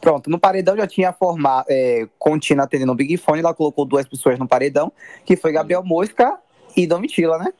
Pronto, 0.00 0.30
no 0.30 0.38
paredão 0.38 0.76
já 0.76 0.86
tinha 0.86 1.12
formado, 1.12 1.66
é, 1.68 2.08
Contina 2.18 2.62
atendendo 2.62 2.92
o 2.92 2.94
Big 2.94 3.16
Fone, 3.16 3.40
ela 3.40 3.52
colocou 3.52 3.84
duas 3.84 4.06
pessoas 4.06 4.38
no 4.38 4.46
paredão, 4.46 4.92
que 5.24 5.36
foi 5.36 5.52
Gabriel 5.52 5.82
Mosca 5.84 6.38
e 6.76 6.86
Domitila, 6.86 7.38
né? 7.38 7.52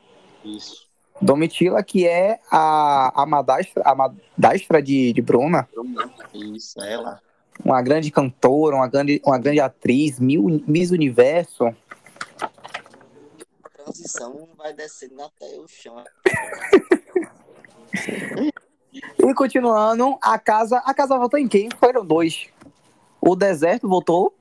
Isso. 0.44 0.88
Domitila, 1.20 1.82
que 1.82 2.06
é 2.06 2.38
a, 2.50 3.22
a 3.22 3.26
madastra, 3.26 3.82
a 3.84 3.94
madastra 3.94 4.80
de, 4.80 5.12
de 5.12 5.20
Bruna, 5.20 5.68
Isso, 6.32 6.80
ela. 6.80 7.20
uma 7.64 7.82
grande 7.82 8.10
cantora, 8.10 8.76
uma 8.76 8.86
grande, 8.86 9.20
uma 9.26 9.38
grande 9.38 9.60
atriz, 9.60 10.20
mil, 10.20 10.62
Miss 10.66 10.92
Universo. 10.92 11.74
Transição 13.92 14.48
vai 14.56 14.72
descendo 14.72 15.22
até 15.22 15.46
o 15.58 15.66
chão. 15.66 16.04
E 19.18 19.34
continuando, 19.34 20.18
a 20.22 20.38
casa, 20.38 20.78
a 20.84 20.94
casa 20.94 21.18
votou 21.18 21.38
em 21.38 21.48
quem? 21.48 21.68
Foram 21.78 22.04
dois. 22.04 22.48
O 23.20 23.34
deserto 23.34 23.88
voltou 23.88 24.34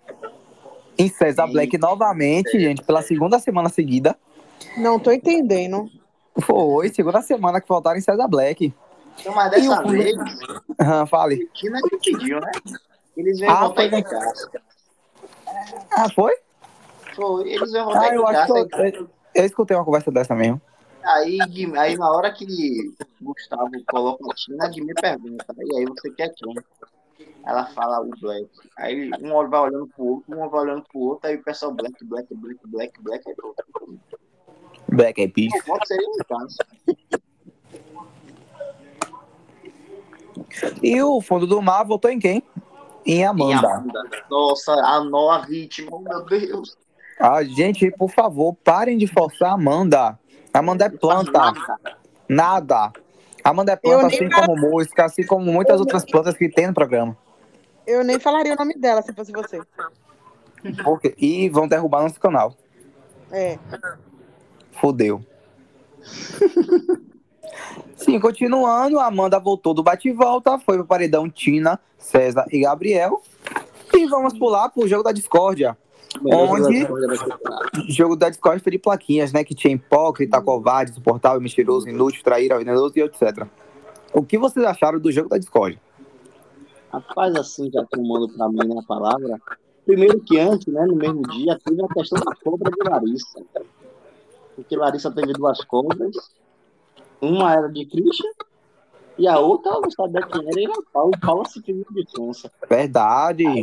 em 0.98 1.10
César 1.10 1.46
Sim. 1.48 1.54
Black 1.54 1.77
novamente, 1.77 2.60
gente, 2.60 2.84
pela 2.84 3.01
segunda 3.01 3.39
semana 3.39 3.70
seguida. 3.70 4.18
Não 4.77 5.00
tô 5.00 5.12
entendendo. 5.12 5.89
Foi, 6.42 6.89
segunda 6.89 7.22
semana 7.22 7.60
que 7.60 7.68
voltaram 7.68 7.98
em 7.98 8.01
César 8.01 8.27
Black. 8.27 8.74
Então, 9.20 9.34
mas 9.34 9.48
E 9.48 9.68
dessa 9.68 9.84
o- 9.84 9.89
vez, 9.89 10.16
Aham, 10.80 11.06
fale. 11.08 11.50
China 11.56 11.82
que 11.82 11.98
pediu, 11.98 12.39
né? 12.39 12.51
Eles 13.16 13.39
vêm 13.39 13.50
Ah, 13.50 13.66
voltar 13.66 13.89
foi 13.89 14.00
em 14.00 14.04
casa. 14.04 14.51
Ah, 15.92 16.10
foi? 16.13 16.34
Foi, 17.16 17.50
eles 17.50 17.72
vêm 17.72 17.84
voltar 17.84 18.04
Ah, 18.04 18.10
em 18.10 18.13
eu 18.13 18.27
acho 18.27 18.54
casa. 18.54 18.68
que 18.70 18.98
eu, 18.98 19.10
eu 19.38 19.46
escutei 19.46 19.77
uma 19.77 19.86
conversa 19.86 20.12
dessa 20.12 20.36
mesmo. 20.36 20.62
Aí, 21.03 21.39
aí 21.77 21.96
na 21.96 22.12
hora 22.12 22.32
que 22.34 22.46
Gustavo 23.22 23.72
coloca 23.88 24.25
a 24.29 24.36
Tina, 24.36 24.65
a 24.65 24.67
Guimê 24.67 24.94
pergunta, 24.94 25.46
e 25.58 25.77
aí 25.77 25.86
você 25.86 26.12
quer 26.12 26.34
quem? 26.36 26.56
Ela 27.46 27.65
fala 27.67 28.01
o 28.01 28.10
Black. 28.20 28.50
Aí 28.77 29.10
um 29.22 29.34
olho 29.34 29.50
vai 29.50 29.62
olhando 29.62 29.88
pro 29.96 30.06
outro, 30.06 30.36
um 30.36 30.50
vai 30.50 30.62
olhando 30.62 30.84
pro 30.84 31.00
outro, 31.00 31.29
aí 31.29 31.38
o 31.38 31.44
pessoal 31.44 31.74
Black, 31.74 32.03
Black, 32.03 32.27
Black, 32.36 32.60
Black, 32.67 33.01
Black, 33.01 33.29
aí 33.29 33.36
pronto. 33.36 33.63
Black 34.89 35.22
Eyed 35.22 35.34
Peas. 35.34 35.53
Seria 35.86 36.08
um 36.10 36.17
caso. 36.27 36.58
E 40.84 41.01
o 41.01 41.22
fundo 41.22 41.48
do 41.48 41.62
mar 41.62 41.84
votou 41.84 42.12
em 42.12 42.20
quem? 42.20 42.44
Em 43.06 43.25
Amanda. 43.25 43.75
Amanda. 43.75 44.01
Nossa, 44.29 44.74
a 44.74 45.01
nova 45.03 45.46
vítima, 45.46 46.00
meu 46.01 46.25
Deus. 46.25 46.77
Ah, 47.20 47.44
gente, 47.44 47.90
por 47.92 48.10
favor, 48.12 48.56
parem 48.64 48.98
de 48.98 49.08
forçar 49.08 49.50
a 49.50 49.54
Amanda. 49.54 50.20
Amanda 50.54 50.86
é 50.86 50.90
planta. 50.90 51.54
Nada. 52.30 52.92
Amanda 53.44 53.72
é 53.72 53.76
planta, 53.76 54.08
assim 54.08 54.30
como 54.30 54.56
música, 54.56 55.06
assim 55.06 55.26
como 55.26 55.46
muitas 55.52 55.80
outras 55.80 56.06
plantas 56.06 56.36
que 56.36 56.50
tem 56.50 56.68
no 56.68 56.74
programa. 56.74 57.18
Eu 57.86 58.04
nem 58.04 58.20
falaria 58.20 58.54
o 58.54 58.58
nome 58.58 58.74
dela 58.76 59.02
se 59.02 59.14
fosse 59.14 59.32
você. 59.32 59.62
Porque- 60.84 61.16
E 61.18 61.48
vão 61.50 61.68
derrubar 61.68 62.02
nosso 62.04 62.20
canal. 62.20 62.54
É. 63.32 63.58
Fudeu. 64.74 65.24
Sim, 67.96 68.20
continuando, 68.20 69.00
a 69.00 69.06
Amanda 69.08 69.40
voltou 69.40 69.74
do 69.74 69.82
bate-volta, 69.84 70.60
foi 70.60 70.78
pro 70.78 70.86
paredão 70.86 71.30
Tina, 71.30 71.80
César 71.98 72.46
e 72.52 72.60
Gabriel. 72.62 73.22
E 73.94 74.06
vamos 74.08 74.38
pular 74.38 74.70
pro 74.70 74.88
jogo 74.88 75.04
da 75.04 75.12
discórdia. 75.12 75.78
Onde? 76.26 76.88
Jogo 77.90 78.16
da 78.16 78.30
Discord 78.30 78.62
foi 78.62 78.72
de 78.72 78.80
plaquinhas, 78.80 79.32
né? 79.32 79.44
Que 79.44 79.56
tinha 79.56 79.74
hipócrita, 79.74 80.42
covarde, 80.42 80.92
insuportável, 80.92 81.42
mentiroso, 81.42 81.88
inútil, 81.88 82.24
traíra, 82.24 82.58
venenoso 82.58 82.94
e 82.98 83.02
etc. 83.02 83.48
O 84.14 84.24
que 84.24 84.38
vocês 84.38 84.66
acharam 84.66 85.00
do 85.00 85.12
jogo 85.12 85.30
da 85.30 85.38
Discord? 85.38 85.80
Rapaz, 86.92 87.36
assim, 87.36 87.70
já 87.72 87.86
tomando 87.86 88.30
pra 88.30 88.48
mim 88.50 88.68
né, 88.68 88.80
a 88.80 88.88
palavra. 88.88 89.40
Primeiro 89.86 90.20
que 90.22 90.40
antes, 90.40 90.68
né, 90.68 90.86
no 90.86 90.96
mesmo 90.96 91.22
dia, 91.24 91.58
teve 91.64 91.84
a 91.84 91.88
questão 91.88 92.20
da 92.20 92.36
cobra 92.44 92.72
de 92.72 92.90
Larissa. 92.90 93.42
Porque 94.56 94.76
Larissa 94.76 95.12
teve 95.12 95.34
duas 95.34 95.64
cobras. 95.64 96.16
Uma 97.22 97.54
era 97.54 97.68
de 97.68 97.86
Christian 97.86 98.30
e 99.18 99.28
a 99.28 99.40
outra 99.40 99.72
eu 99.72 99.82
não 99.82 99.92
sabia 99.92 100.22
quem 100.22 100.48
era, 100.48 100.60
e 100.60 100.66
era 100.66 100.74
Paulo. 100.94 101.12
E 101.16 101.20
Paulo 101.20 101.46
se 101.48 101.62
fez 101.62 101.78
de 101.90 102.06
sonsa. 102.16 102.52
Verdade. 102.70 103.48
Aí 103.48 103.62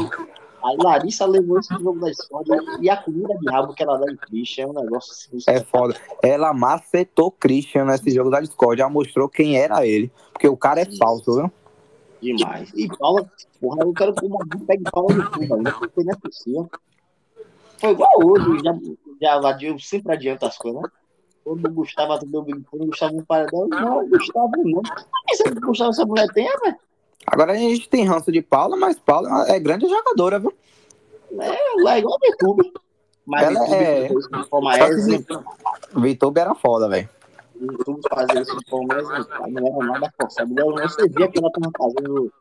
Larissa 0.72 1.26
levou 1.26 1.58
esse 1.58 1.74
jogo 1.74 2.00
da 2.00 2.10
escola 2.10 2.44
e 2.80 2.88
a 2.88 2.96
comida 2.96 3.34
de 3.38 3.50
rabo 3.50 3.74
que 3.74 3.82
ela 3.82 3.98
dá 3.98 4.10
em 4.10 4.16
Christian 4.16 4.64
é 4.64 4.66
um 4.68 4.72
negócio 4.72 5.12
assim. 5.12 5.38
É 5.48 5.60
foda. 5.60 5.94
Ela 6.22 6.54
macetou 6.54 7.30
Christian 7.30 7.84
nesse 7.84 8.10
jogo 8.10 8.30
da 8.30 8.40
Discord. 8.40 8.80
Ela 8.80 8.90
mostrou 8.90 9.28
quem 9.28 9.58
era 9.58 9.86
ele. 9.86 10.10
Porque 10.32 10.48
o 10.48 10.56
cara 10.56 10.80
é 10.80 10.96
falso, 10.96 11.34
viu? 11.34 11.52
Demais. 12.22 12.72
E 12.74 12.88
Paula, 12.96 13.30
porra, 13.60 13.82
eu 13.82 13.92
quero 13.92 14.14
que 14.14 14.24
o 14.24 14.28
Maguinho 14.30 14.66
pegue 14.66 14.84
Paula 14.90 15.14
no 15.14 15.30
cu, 15.30 15.40
velho. 15.40 15.78
Porque 15.78 16.02
não 16.02 16.12
é 16.12 16.16
possível. 16.16 16.70
Foi 17.78 17.90
igual 17.90 18.10
hoje, 18.24 18.64
já, 18.64 18.74
já 19.20 19.48
adiou, 19.48 19.78
sempre 19.78 20.14
adianta 20.14 20.46
as 20.46 20.56
coisas, 20.56 20.80
né? 20.80 20.88
Quando 21.44 21.66
o 21.66 21.72
Gustavo 21.72 22.12
atendeu 22.12 22.40
o 22.40 22.44
Big 22.44 22.64
Fone, 22.70 22.84
o 22.84 22.86
Gustavo 22.86 23.16
no 23.16 23.26
paredão, 23.26 23.68
não, 23.68 24.02
o 24.02 24.08
Gustavo 24.08 24.52
não. 24.64 24.80
Mas 25.28 25.40
esse 25.40 25.54
Gustavo, 25.60 25.90
essa 25.90 26.06
mulher 26.06 26.26
tem, 26.32 26.48
é, 26.48 26.56
velho? 26.56 26.76
Agora 27.26 27.52
a 27.52 27.56
gente 27.56 27.88
tem 27.88 28.04
ranço 28.04 28.30
de 28.30 28.42
Paula, 28.42 28.76
mas 28.76 28.98
Paula 28.98 29.48
é 29.48 29.58
grande 29.58 29.88
jogadora, 29.88 30.38
viu? 30.38 30.52
É, 31.40 31.94
é 31.94 31.98
igual 31.98 32.18
o 32.20 32.26
YouTube. 32.26 32.72
Mas 33.26 33.42
Ela 33.42 33.66
é-. 33.74 34.08
Vitor 35.96 36.32
era 36.36 36.54
foda, 36.54 36.88
velho. 36.88 37.08
YouTube 37.60 38.00
fazer 38.10 38.42
isso 38.42 38.56
de 38.58 38.68
forma 38.68 38.94
exemplar. 38.94 39.48
Não 39.48 39.66
era 39.66 39.86
nada 39.92 40.12
forçado. 40.20 40.54
Eu 40.56 40.70
não 40.72 40.88
sei 40.88 41.08
via 41.08 41.28
que 41.28 41.38
ela 41.38 41.50
tava 41.50 41.70
fazendo, 41.76 42.32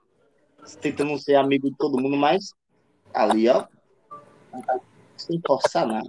tentando 0.81 1.17
ser 1.19 1.35
amigo 1.35 1.69
de 1.69 1.77
todo 1.77 2.01
mundo, 2.01 2.17
mas 2.17 2.53
ali, 3.13 3.47
ó, 3.47 3.63
sem 5.15 5.41
forçar 5.45 5.87
nada. 5.87 6.07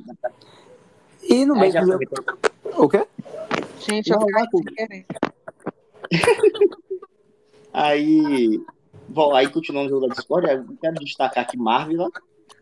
E 1.23 1.45
no 1.47 1.55
meio 1.55 1.73
já 1.73 1.81
do 1.81 1.93
jogo. 1.93 2.05
O 2.77 2.89
quê? 2.89 3.07
Gente, 3.81 4.11
eu 4.11 4.19
com- 4.19 4.59
sem 4.59 4.65
querer. 4.75 5.07
Aí, 7.75 8.63
bom, 9.09 9.35
aí 9.35 9.51
continuando 9.51 9.89
o 9.89 9.91
jogo 9.91 10.07
da 10.07 10.15
Discord, 10.15 10.49
eu 10.49 10.65
quero 10.81 10.95
destacar 10.95 11.45
que 11.45 11.57
Marvel, 11.57 12.09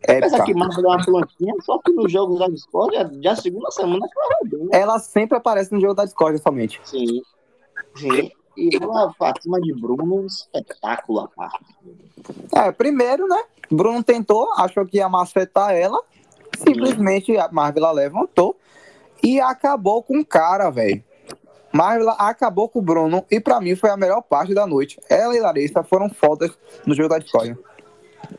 É, 0.07 0.17
apesar 0.17 0.43
que 0.43 0.55
Marvel 0.55 0.85
é 0.85 0.87
uma 0.87 1.05
plantinha, 1.05 1.53
só 1.61 1.77
que 1.77 1.91
nos 1.91 2.11
jogos 2.11 2.39
da 2.39 2.47
Discord, 2.47 2.95
já- 3.21 3.35
segunda 3.35 3.69
semana 3.69 4.07
que 4.11 4.19
ela 4.19 4.29
vai 4.29 4.49
bem, 4.49 4.65
né? 4.65 4.81
Ela 4.81 4.97
sempre 4.97 5.37
aparece 5.37 5.71
no 5.71 5.79
jogo 5.79 5.93
da 5.93 6.03
Discord 6.03 6.39
somente. 6.39 6.81
Sim, 6.83 7.21
sim. 7.95 8.31
E 8.57 8.75
ela, 8.75 9.13
pra 9.17 9.33
cima 9.39 9.61
de 9.61 9.71
Bruno, 9.73 10.25
espetáculo. 10.25 11.29
É, 12.55 12.71
primeiro, 12.71 13.27
né? 13.27 13.43
Bruno 13.71 14.03
tentou, 14.03 14.51
achou 14.53 14.85
que 14.85 14.97
ia 14.97 15.07
macetar 15.07 15.75
ela. 15.75 16.01
Simplesmente 16.57 17.37
a 17.37 17.51
Marvel 17.51 17.91
levantou 17.91 18.57
e 19.23 19.39
acabou 19.39 20.01
com 20.01 20.19
o 20.19 20.25
cara, 20.25 20.69
velho. 20.71 21.03
Marvel 21.73 22.09
acabou 22.11 22.69
com 22.69 22.79
o 22.79 22.81
Bruno 22.81 23.25
e 23.31 23.39
pra 23.39 23.59
mim 23.59 23.75
foi 23.75 23.89
a 23.89 23.97
melhor 23.97 24.21
parte 24.21 24.53
da 24.53 24.65
noite. 24.67 24.99
Ela 25.09 25.35
e 25.35 25.39
Larissa 25.39 25.83
foram 25.83 26.09
fodas 26.09 26.51
no 26.85 26.93
jogo 26.93 27.09
da 27.09 27.17
Discord. 27.19 27.57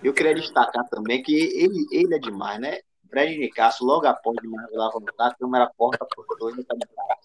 Eu 0.03 0.13
queria 0.15 0.35
destacar 0.35 0.89
também 0.89 1.23
que 1.23 1.35
ele, 1.35 1.87
ele 1.93 2.15
é 2.15 2.19
demais, 2.19 2.61
né? 2.61 2.79
Fred 3.11 3.37
Nicasso, 3.39 3.85
logo 3.85 4.07
após 4.07 4.37
de 4.41 4.49
Marvel 4.49 4.71
levantar, 4.77 5.29
a 5.29 5.35
câmera 5.35 5.71
porta 5.77 6.07
por 6.15 6.25
dois 6.39 6.57
e 6.59 6.65
tá 6.65 6.75
de 6.75 6.87
cara. 6.87 7.19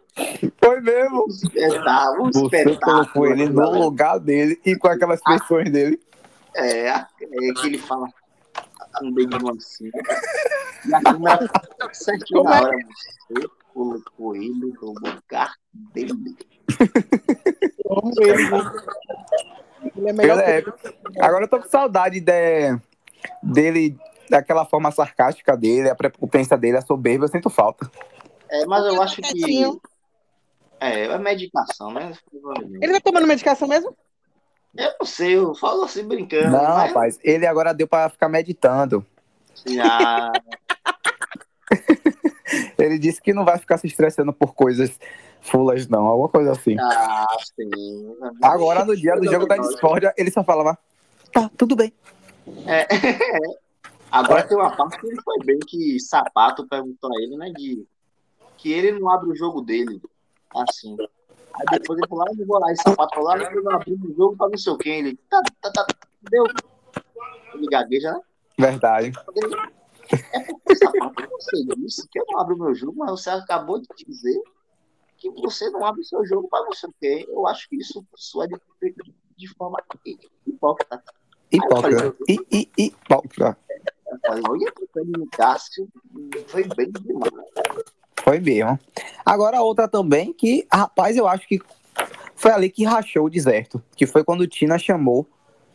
foi 0.63 0.81
mesmo. 0.81 1.25
espetáculo, 1.31 2.27
um 2.29 2.33
Você 2.33 2.57
espetáculo. 2.59 2.81
colocou 2.81 3.27
ele 3.27 3.49
no 3.49 3.71
lugar 3.79 4.19
dele 4.19 4.61
e 4.65 4.77
com 4.77 4.89
aquelas 4.89 5.19
expressões 5.19 5.71
dele. 5.71 6.01
É, 6.55 6.89
é 6.89 7.07
que 7.61 7.67
ele 7.67 7.79
fala 7.79 8.09
um 9.03 9.13
dedinho 9.13 9.51
assim. 9.57 9.91
E 10.87 10.95
a 10.95 11.03
câmera 11.03 11.51
certinho 11.93 12.43
Como 12.43 12.51
na 12.51 12.57
é 12.59 12.63
hora. 12.63 12.77
Você 13.31 13.49
colocou 13.73 14.37
ele 14.37 14.75
no 14.81 14.93
lugar 14.93 15.55
dele. 15.73 16.13
Amo 17.91 18.13
ele. 18.21 19.93
Ele 19.97 20.09
é 20.09 20.13
melhor 20.13 20.39
Ele 20.41 20.51
é- 20.51 20.63
que 20.63 20.73
Agora 21.21 21.45
eu 21.45 21.49
tô 21.49 21.61
com 21.61 21.69
saudade 21.69 22.21
de- 22.21 22.79
dele, 23.43 23.97
daquela 24.29 24.65
forma 24.65 24.91
sarcástica 24.91 25.57
dele, 25.57 25.89
a 25.91 25.95
prepotência 25.95 26.57
dele, 26.57 26.77
a 26.79 26.83
soberba, 26.83 27.25
eu 27.25 27.29
sinto 27.29 27.49
falta. 27.51 27.91
É, 28.51 28.67
mas 28.67 28.85
eu 28.87 29.01
acho 29.03 29.17
que. 29.17 29.23
Quietinho. 29.23 29.81
É, 30.81 31.07
é 31.07 31.19
medicação, 31.19 31.93
né? 31.93 32.13
Ele 32.81 32.93
tá 32.95 33.01
tomando 33.01 33.27
medicação 33.27 33.67
mesmo? 33.67 33.97
Eu 34.77 34.93
não 35.01 35.07
sei, 35.07 35.37
eu 35.37 35.55
falo 35.55 35.85
assim 35.85 36.07
brincando. 36.07 36.51
Não, 36.51 36.63
mas, 36.63 36.89
rapaz, 36.89 37.19
ele 37.23 37.47
agora 37.47 37.73
deu 37.73 37.89
pra 37.89 38.09
ficar 38.09 38.29
meditando. 38.29 39.05
ah, 39.83 40.33
Ele 42.79 42.99
disse 42.99 43.21
que 43.21 43.35
não 43.35 43.45
vai 43.45 43.59
ficar 43.59 43.77
se 43.77 43.87
estressando 43.87 44.33
por 44.33 44.55
coisas 44.55 44.99
fulas, 45.41 45.87
não, 45.89 46.07
alguma 46.07 46.29
coisa 46.29 46.53
assim. 46.53 46.77
ah, 46.79 47.27
sim. 47.55 48.17
Agora, 48.43 48.85
no 48.85 48.97
dia 48.97 49.17
do 49.17 49.25
jogo 49.25 49.47
da 49.47 49.57
discórdia, 49.57 50.15
ele 50.17 50.31
só 50.31 50.45
falava, 50.45 50.79
tá, 51.33 51.51
tudo 51.57 51.77
bem. 51.77 51.93
Agora 54.11 54.43
tem 54.47 54.57
uma 54.57 54.75
parte 54.75 54.99
que 54.99 55.07
ele 55.07 55.21
foi 55.23 55.39
bem 55.45 55.59
que 55.59 56.01
Sapato 56.01 56.67
perguntou 56.67 57.11
a 57.15 57.23
ele, 57.23 57.37
né? 57.37 57.51
De 57.51 57.87
que 58.57 58.73
ele 58.73 58.99
não 58.99 59.11
abre 59.11 59.31
o 59.31 59.37
jogo 59.37 59.61
dele. 59.61 60.01
Assim. 60.55 60.97
Aí 61.59 61.79
depois 61.79 61.99
ele 61.99 62.09
falou, 62.09 62.25
ah, 62.25 62.33
eu 62.39 62.47
vou 62.47 62.59
lá. 62.59 62.73
E 62.73 62.77
Sapato 62.77 63.15
falou, 63.15 63.31
ah, 63.31 63.39
eu 63.39 63.63
não 63.63 63.73
abri 63.73 63.95
o 63.95 64.15
jogo 64.15 64.37
pra 64.37 64.49
não 64.49 64.59
sei 64.59 64.73
o 64.73 64.79
quê. 64.79 64.91
Ele, 64.91 65.17
tá, 65.29 65.43
tá, 65.61 65.73
tá. 65.73 65.87
Deu. 66.31 66.45
Ele 67.55 67.67
gagueja, 67.67 68.13
né? 68.13 68.21
Verdade. 68.59 69.13
É 70.33 70.41
porque 70.41 70.77
Sapato, 70.77 71.29
você 71.31 71.65
disse 71.77 72.09
que 72.09 72.19
eu 72.21 72.25
não 72.31 72.41
abro 72.41 72.55
o 72.55 72.59
meu 72.59 72.75
jogo, 72.75 72.95
mas 72.97 73.11
você 73.11 73.31
acabou 73.31 73.81
de 73.81 73.89
dizer 74.07 74.41
que 75.17 75.31
você 75.31 75.69
não 75.71 75.85
abre 75.85 76.01
o 76.01 76.05
seu 76.05 76.25
jogo 76.25 76.49
pra 76.49 76.63
não 76.63 76.73
sei 76.73 76.89
o 76.89 76.95
quê. 77.01 77.27
Eu 77.29 77.47
acho 77.47 77.69
que 77.69 77.77
isso 77.77 78.07
soa 78.15 78.47
de, 78.47 78.57
de 79.37 79.49
forma 79.55 79.79
hipócrita. 80.47 81.03
Hipócrita. 81.53 82.15
Hipócrita. 82.29 83.59
Eu 84.07 84.19
falei, 84.25 84.43
olha, 84.49 84.73
o 85.19 85.27
Cássio 85.31 85.89
foi 86.47 86.65
bem 86.75 86.91
demais. 86.91 87.33
Foi 88.29 88.41
mesmo. 88.41 88.79
Agora 89.25 89.63
outra 89.63 89.89
também 89.89 90.35
que, 90.35 90.67
rapaz, 90.71 91.17
eu 91.17 91.27
acho 91.27 91.49
que 91.49 91.61
foi 92.37 92.53
ali 92.53 92.69
que 92.69 92.85
rachou 92.85 93.25
o 93.25 93.31
deserto, 93.31 93.83
que 93.97 94.07
foi 94.07 94.23
quando 94.23 94.47
Tina 94.47 94.79
chamou 94.79 95.27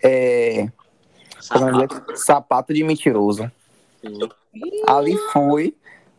é, 0.02 0.68
como 1.50 1.82
é 1.82 1.86
é? 1.86 1.88
Sapato. 1.88 2.18
sapato 2.18 2.74
de 2.74 2.84
mentiroso. 2.84 3.52
Sim. 4.02 4.20
Ali 4.88 5.18
foi 5.32 5.76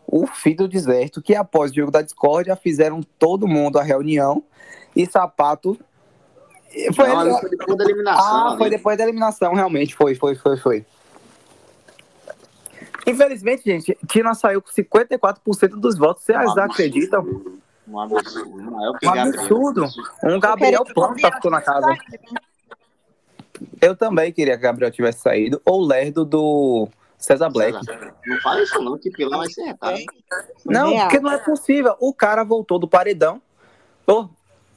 o 0.07 0.27
fim 0.27 0.57
do 0.57 0.67
deserto, 0.67 1.23
que 1.23 1.37
após 1.37 1.71
o 1.71 1.75
jogo 1.75 1.93
da 1.93 2.03
discórdia 2.03 2.57
fizeram 2.57 3.01
todo 3.19 3.47
mundo 3.47 3.79
a 3.79 3.83
reunião 3.83 4.43
e 4.97 5.07
sapato. 5.07 5.79
Foi, 6.95 7.09
Não, 7.09 7.21
ali 7.21 7.31
foi 7.41 7.51
depois 7.51 7.79
da 7.79 7.85
eliminação. 7.85 8.25
ah, 8.25 8.49
ali. 8.49 8.59
foi 8.59 8.71
depois 8.71 8.99
da 8.99 9.05
eliminação, 9.05 9.55
realmente. 9.55 9.95
Foi, 9.95 10.17
foi, 10.17 10.35
foi, 10.35 10.57
foi. 10.57 10.87
Infelizmente, 13.07 13.63
gente, 13.65 13.99
Tina 14.09 14.35
saiu 14.35 14.63
com 14.63 14.71
54% 14.71 15.69
dos 15.77 15.97
votos. 15.99 16.25
Vocês 16.25 16.39
Um 16.39 16.61
acreditam? 16.61 17.43
Um 17.87 18.01
absurdo. 18.01 18.71
Maior 18.71 18.99
que 18.99 19.07
Um 19.07 19.13
Gabriel. 19.13 19.41
absurdo. 19.41 19.87
Um 20.23 20.41
Gabriel 20.41 20.85
Planta 20.85 21.33
ficou 21.33 21.51
na 21.51 21.61
casa. 21.61 21.95
Eu 23.81 23.95
também 23.95 24.33
queria 24.33 24.57
que 24.57 24.63
Gabriel 24.63 24.91
tivesse 24.91 25.21
saído. 25.21 25.61
Ou 25.65 25.81
o 25.83 25.87
Lerdo 25.87 26.25
do 26.25 26.89
César 27.19 27.51
Black. 27.51 27.79
Não 28.27 28.41
fala 28.41 28.63
isso 28.63 28.81
não, 28.83 28.99
que 28.99 29.11
Pilão 29.11 29.39
vai 29.39 29.51
ser 29.51 29.63
retado. 29.65 29.99
Não, 30.65 30.99
porque 31.01 31.21
não 31.21 31.31
é 31.31 31.39
possível. 31.39 31.95
O 32.01 32.13
cara 32.13 32.43
voltou 32.43 32.79
do 32.79 32.89
paredão. 32.89 33.41
Pô, 34.07 34.29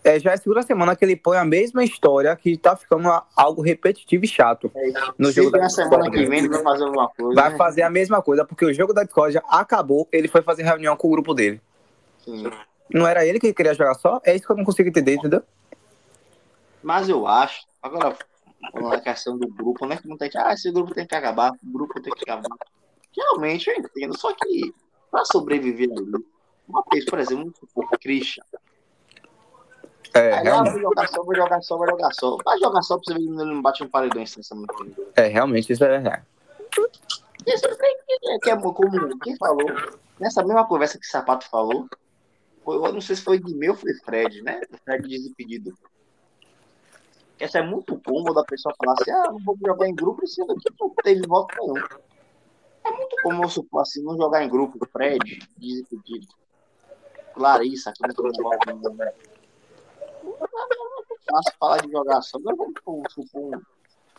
é, 0.07 0.19
já 0.19 0.31
é 0.31 0.33
a 0.33 0.37
segunda 0.37 0.61
semana 0.61 0.95
que 0.95 1.03
ele 1.03 1.15
põe 1.15 1.37
a 1.37 1.43
mesma 1.45 1.83
história 1.83 2.35
que 2.35 2.57
tá 2.57 2.75
ficando 2.75 3.09
a- 3.09 3.25
algo 3.35 3.61
repetitivo 3.61 4.23
e 4.23 4.27
chato. 4.27 4.71
No 5.17 5.27
Se 5.27 5.33
jogo 5.33 5.51
da 5.51 5.59
na 5.59 5.69
semana 5.69 6.09
que 6.09 6.25
vem 6.25 6.39
ele 6.39 6.49
vai 6.49 6.63
fazer 6.63 6.83
alguma 6.85 7.09
coisa. 7.09 7.41
Vai 7.41 7.51
né? 7.51 7.57
fazer 7.57 7.81
a 7.81 7.89
mesma 7.89 8.21
coisa, 8.21 8.45
porque 8.45 8.65
o 8.65 8.73
jogo 8.73 8.93
da 8.93 9.03
discórdia 9.03 9.43
acabou, 9.49 10.07
ele 10.11 10.27
foi 10.27 10.41
fazer 10.41 10.63
reunião 10.63 10.95
com 10.95 11.07
o 11.07 11.11
grupo 11.11 11.33
dele. 11.33 11.61
Sim. 12.23 12.49
Não 12.93 13.05
era 13.05 13.25
ele 13.25 13.39
que 13.39 13.53
queria 13.53 13.73
jogar 13.73 13.95
só? 13.95 14.21
É 14.23 14.33
isso 14.35 14.45
que 14.45 14.51
eu 14.51 14.57
não 14.57 14.63
consigo 14.63 14.87
entender, 14.87 15.15
entendeu? 15.15 15.43
Mas 16.81 17.09
eu 17.09 17.27
acho, 17.27 17.65
agora, 17.81 18.15
falando 18.71 18.89
na 18.89 19.01
questão 19.01 19.37
do 19.37 19.47
grupo, 19.47 19.85
né? 19.85 19.97
Que 19.97 20.07
não 20.07 20.17
tem 20.17 20.29
que, 20.29 20.37
ah, 20.37 20.53
esse 20.53 20.71
grupo 20.71 20.93
tem 20.93 21.05
que 21.05 21.15
acabar, 21.15 21.51
o 21.51 21.71
grupo 21.73 22.01
tem 22.01 22.13
que 22.13 22.29
acabar. 22.29 22.47
Realmente 23.15 23.69
eu 23.69 23.75
entendo, 23.75 24.17
só 24.17 24.33
que 24.33 24.73
para 25.11 25.25
sobreviver 25.25 25.89
ali, 25.91 26.25
uma 26.67 26.83
vez, 26.91 27.05
por 27.05 27.19
exemplo, 27.19 27.53
supor, 27.59 27.89
Christian. 27.99 28.43
É, 30.13 30.19
Aí, 30.19 30.33
ah, 30.33 30.41
realmente, 30.41 30.73
vou 30.73 30.81
jogar 30.81 31.07
só, 31.07 31.23
vou 31.23 31.35
jogar 31.35 31.61
só, 31.61 31.77
vou 31.77 31.89
jogar 31.89 32.13
só. 32.13 32.37
Vai 32.43 32.59
jogar 32.59 32.81
só 32.81 32.97
pra 32.97 33.03
você 33.05 33.13
ver 33.13 33.25
que 33.25 33.31
não 33.31 33.61
bate 33.61 33.83
um 33.83 33.89
paredão 33.89 34.21
essa 34.21 34.41
semana 34.41 34.67
que 34.67 34.83
vem. 34.83 34.95
é, 35.15 35.27
realmente 35.27 35.71
isso 35.71 35.83
é 35.83 35.87
verdade. 35.87 36.23
Isso 37.45 37.65
é 37.65 38.39
que 38.39 38.49
é 38.49 38.57
como 38.57 39.19
quem 39.19 39.37
falou, 39.37 39.65
nessa 40.19 40.43
mesma 40.43 40.65
conversa 40.67 40.99
que 40.99 41.05
o 41.05 41.09
Sapato 41.09 41.49
falou, 41.49 41.87
foi, 42.63 42.75
eu 42.75 42.93
não 42.93 43.01
sei 43.01 43.15
se 43.15 43.21
foi 43.21 43.39
de 43.39 43.55
meu 43.55 43.71
ou 43.71 43.77
foi 43.77 43.93
Fred, 43.93 44.41
né? 44.41 44.61
Fred 44.83 45.07
desimpedido. 45.07 45.73
Essa 47.39 47.59
é 47.59 47.61
muito 47.61 47.99
cômodo 47.99 48.39
a 48.39 48.43
pessoa 48.43 48.75
falar 48.75 48.93
assim, 48.99 49.11
ah, 49.11 49.31
não 49.31 49.39
vou 49.39 49.57
jogar 49.65 49.87
em 49.87 49.95
grupo, 49.95 50.25
sendo 50.27 50.55
que 50.55 50.69
não 50.79 50.89
teve 51.03 51.25
voto 51.25 51.55
nenhum. 51.61 51.77
É 52.83 52.91
muito 52.91 53.15
comum, 53.21 53.43
eu 53.43 53.49
supor 53.49 53.81
assim, 53.81 54.03
não 54.03 54.17
jogar 54.17 54.43
em 54.43 54.49
grupo, 54.49 54.85
Fred, 54.91 55.39
desimpedido. 55.55 56.27
Larissa, 57.35 57.93
que 57.93 58.01
não 58.01 58.31
tem 58.31 58.43
voto 58.43 58.67
nenhum. 58.67 58.97
Né? 60.31 60.47
É 61.11 61.31
fácil 61.31 61.53
falar 61.59 61.77
de 61.77 61.91
jogar 61.91 62.21
só. 62.21 62.37
Agora 62.37 62.55
vamos 62.55 62.73
supor, 62.77 63.11
supor 63.11 63.61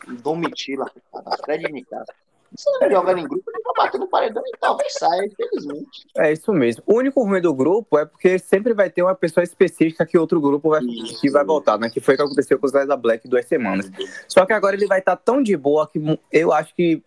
um 0.07 0.15
Domitila, 0.15 0.89
cara, 1.11 1.37
Fred 1.43 1.65
e 1.67 1.71
Nicasso. 1.71 2.11
Se 2.55 2.65
não 2.79 2.89
jogar 2.89 3.17
em 3.17 3.27
grupo, 3.27 3.43
ele 3.51 3.61
vai 3.63 3.85
bater 3.85 3.99
no 3.99 4.07
paredão 4.07 4.41
e 4.43 4.57
talvez 4.57 4.91
saia, 4.93 5.23
infelizmente. 5.25 6.07
É 6.17 6.31
isso 6.31 6.51
mesmo. 6.51 6.83
O 6.87 6.95
único 6.95 7.23
ruim 7.23 7.41
do 7.41 7.53
grupo 7.53 7.97
é 7.97 8.05
porque 8.05 8.39
sempre 8.39 8.73
vai 8.73 8.89
ter 8.89 9.03
uma 9.03 9.13
pessoa 9.13 9.43
específica 9.43 10.05
que 10.05 10.17
outro 10.17 10.41
grupo 10.41 10.69
vai, 10.69 10.81
Isso. 10.81 11.21
que 11.21 11.29
vai 11.29 11.45
votar, 11.45 11.77
né? 11.77 11.91
Que 11.91 11.99
foi 11.99 12.15
o 12.15 12.17
que 12.17 12.23
aconteceu 12.23 12.57
com 12.57 12.65
o 12.65 12.69
Zé 12.69 12.87
da 12.87 12.97
Black 12.97 13.27
duas 13.27 13.45
semanas. 13.45 13.91
Só 14.27 14.45
que 14.47 14.53
agora 14.53 14.75
ele 14.75 14.87
vai 14.87 14.97
estar 14.97 15.15
tão 15.15 15.43
de 15.43 15.55
boa 15.55 15.87
que 15.87 16.01
eu 16.31 16.51
acho 16.51 16.73
que 16.73 17.03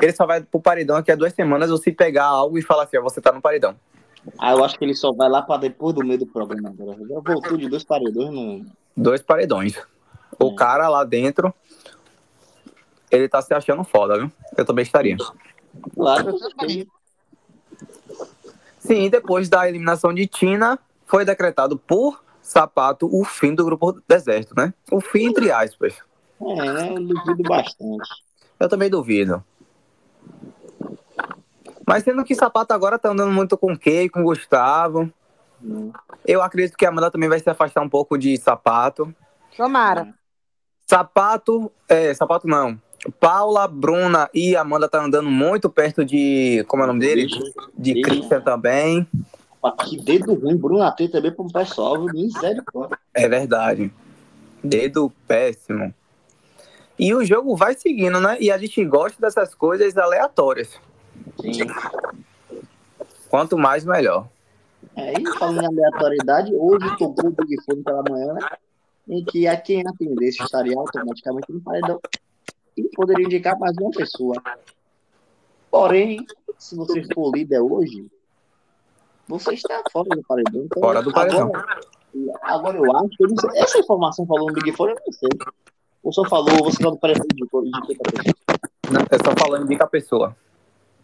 ele 0.00 0.12
só 0.12 0.26
vai 0.26 0.42
pro 0.42 0.60
paredão 0.60 0.96
daqui 0.96 1.10
a 1.10 1.16
duas 1.16 1.32
semanas 1.32 1.70
ou 1.70 1.78
se 1.78 1.90
pegar 1.90 2.26
algo 2.26 2.58
e 2.58 2.62
falar 2.62 2.84
assim, 2.84 2.98
ó, 2.98 3.02
você 3.02 3.20
tá 3.20 3.32
no 3.32 3.40
paredão. 3.40 3.74
Ah, 4.38 4.52
eu 4.52 4.64
acho 4.64 4.78
que 4.78 4.84
ele 4.84 4.94
só 4.94 5.12
vai 5.12 5.28
lá 5.28 5.42
pra 5.42 5.56
depois 5.56 5.94
do 5.94 6.04
meio 6.04 6.18
do 6.18 6.26
programa. 6.26 6.74
Já 6.78 7.20
voltou 7.20 7.56
de 7.56 7.68
dois 7.68 7.84
paredões 7.84 8.30
no. 8.32 8.64
Dois 8.96 9.20
paredões. 9.22 9.76
O 10.38 10.52
É. 10.52 10.54
cara 10.54 10.88
lá 10.88 11.04
dentro, 11.04 11.52
ele 13.10 13.28
tá 13.28 13.42
se 13.42 13.52
achando 13.52 13.82
foda, 13.84 14.18
viu? 14.18 14.30
Eu 14.56 14.64
também 14.64 14.82
estaria. 14.82 15.16
Claro. 15.94 16.36
Sim, 18.78 19.08
depois 19.10 19.48
da 19.48 19.68
eliminação 19.68 20.12
de 20.12 20.26
Tina, 20.26 20.78
foi 21.06 21.24
decretado 21.24 21.76
por 21.78 22.22
Sapato 22.42 23.08
o 23.12 23.24
fim 23.24 23.54
do 23.54 23.64
grupo 23.64 24.00
deserto, 24.08 24.54
né? 24.56 24.74
O 24.90 25.00
fim, 25.00 25.26
entre 25.26 25.50
aspas. 25.50 25.94
É? 26.40 26.88
Eu 26.90 26.94
duvido 27.06 27.42
bastante. 27.44 28.08
Eu 28.58 28.68
também 28.68 28.90
duvido. 28.90 29.42
Mas 31.92 32.04
sendo 32.04 32.24
que 32.24 32.34
Sapato 32.34 32.72
agora 32.72 32.98
tá 32.98 33.10
andando 33.10 33.30
muito 33.30 33.54
com 33.58 33.74
o 33.74 33.78
Kay, 33.78 34.08
com 34.08 34.20
o 34.20 34.24
Gustavo. 34.24 35.12
Hum. 35.62 35.92
Eu 36.26 36.40
acredito 36.40 36.74
que 36.74 36.86
a 36.86 36.88
Amanda 36.88 37.10
também 37.10 37.28
vai 37.28 37.38
se 37.38 37.50
afastar 37.50 37.82
um 37.82 37.88
pouco 37.88 38.16
de 38.16 38.34
Sapato. 38.38 39.14
Tomara. 39.54 40.14
Sapato, 40.86 41.70
é, 41.86 42.14
Sapato 42.14 42.48
não. 42.48 42.80
Paula, 43.20 43.68
Bruna 43.68 44.30
e 44.32 44.56
Amanda 44.56 44.88
tá 44.88 45.04
andando 45.04 45.30
muito 45.30 45.68
perto 45.68 46.02
de. 46.02 46.64
Como 46.66 46.82
é 46.82 46.86
o 46.86 46.88
nome 46.88 47.00
dele? 47.00 47.26
De. 47.76 48.00
Christian 48.00 48.40
também. 48.40 49.06
Que 49.84 50.00
dedo 50.00 50.32
ruim, 50.32 50.56
Bruno 50.56 50.82
Atê 50.82 51.08
também 51.08 51.30
pro 51.30 51.46
pessoal, 51.52 52.06
viu? 52.06 52.14
Misericórdia. 52.14 52.98
É 53.12 53.28
verdade. 53.28 53.92
Dedo 54.64 55.12
péssimo. 55.28 55.92
E 56.98 57.12
o 57.12 57.22
jogo 57.22 57.54
vai 57.54 57.74
seguindo, 57.74 58.18
né? 58.18 58.38
E 58.40 58.50
a 58.50 58.56
gente 58.56 58.82
gosta 58.82 59.20
dessas 59.20 59.54
coisas 59.54 59.94
aleatórias. 59.98 60.80
Sim. 61.40 61.66
Quanto 63.28 63.56
mais, 63.56 63.84
melhor. 63.84 64.28
É, 64.96 65.14
e 65.18 65.38
falando 65.38 65.62
em 65.62 65.66
aleatoriedade, 65.66 66.54
hoje 66.54 66.96
tocou 66.98 67.30
o 67.30 67.32
Big 67.32 67.62
Fone 67.64 67.82
pela 67.82 68.02
manhã, 68.08 68.34
né? 68.34 68.48
Em 69.08 69.24
que 69.24 69.46
a 69.46 69.56
quem 69.56 69.82
atendesse 69.86 70.42
estaria 70.42 70.76
automaticamente 70.76 71.50
no 71.50 71.60
paredão. 71.60 72.00
E 72.76 72.82
poderia 72.94 73.24
indicar 73.24 73.58
mais 73.58 73.76
uma 73.78 73.90
pessoa. 73.90 74.34
Porém, 75.70 76.26
se 76.58 76.76
você 76.76 77.02
for 77.14 77.34
líder 77.34 77.60
hoje, 77.60 78.06
você 79.26 79.54
está 79.54 79.82
fora 79.90 80.08
do 80.10 80.22
paredão. 80.22 80.62
Então, 80.64 80.82
Fora 80.82 81.02
do 81.02 81.12
paredão. 81.12 81.48
Agora, 81.48 81.80
agora 82.42 82.78
eu 82.78 82.96
acho 82.96 83.08
que 83.16 83.24
eu 83.24 83.28
não 83.28 83.36
sei. 83.36 83.50
Essa 83.60 83.78
informação 83.78 84.26
falou 84.26 84.48
no 84.48 84.54
Big 84.54 84.72
Fone, 84.72 84.92
eu 84.92 85.00
não 85.06 85.12
sei. 85.12 85.28
Ou 86.02 86.12
só 86.12 86.24
falou, 86.28 86.64
você 86.64 86.76
falou 86.82 86.96
do 86.96 87.00
paredão 87.00 87.26
pra 87.26 87.36
pessoa. 87.38 87.64
Não, 88.90 89.00
é 89.00 89.18
só 89.24 89.34
falando 89.38 89.64
indica 89.64 89.84
a 89.84 89.88
pessoa. 89.88 90.36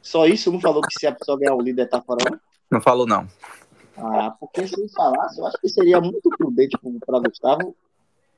Só 0.08 0.24
isso 0.26 0.50
não 0.50 0.58
falou 0.58 0.80
que 0.80 0.98
se 0.98 1.06
a 1.06 1.12
pessoa 1.12 1.38
ganhar 1.38 1.54
o 1.54 1.60
líder 1.60 1.86
tá 1.86 2.00
fora, 2.00 2.24
não? 2.70 2.80
Falou, 2.80 3.06
não. 3.06 3.28
Ah, 3.94 4.34
porque 4.40 4.66
se 4.66 4.80
ele 4.80 4.88
falasse, 4.88 5.38
eu 5.38 5.46
acho 5.46 5.58
que 5.60 5.68
seria 5.68 6.00
muito 6.00 6.30
prudente 6.30 6.78
para 7.04 7.20
Gustavo 7.20 7.76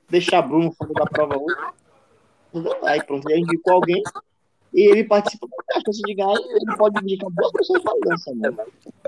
deixar 0.08 0.42
Bruno 0.42 0.72
fora 0.72 0.92
da 0.92 1.04
prova 1.04 1.38
hoje. 1.38 2.66
Aí 2.82 3.00
pronto, 3.04 3.30
ele 3.30 3.42
indicou 3.42 3.74
alguém 3.74 4.02
e 4.74 4.90
ele 4.90 5.04
participa 5.04 5.46
da 5.46 5.80
chance 5.80 6.02
de 6.02 6.12
ganhar, 6.12 6.34
ele 6.34 6.76
pode 6.76 7.04
indicar 7.04 7.30
duas 7.30 7.52
pessoas 7.52 7.82
para 7.84 7.94
dança, 8.02 8.34
né? 8.34 8.50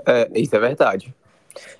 É, 0.05 0.31
isso 0.39 0.55
é 0.55 0.59
verdade. 0.59 1.13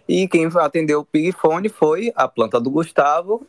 E 0.06 0.28
quem 0.28 0.50
atendeu 0.54 1.00
o 1.00 1.08
Big 1.10 1.32
Fone 1.32 1.70
foi 1.70 2.12
a 2.14 2.28
planta 2.28 2.60
do 2.60 2.70
Gustavo 2.70 3.48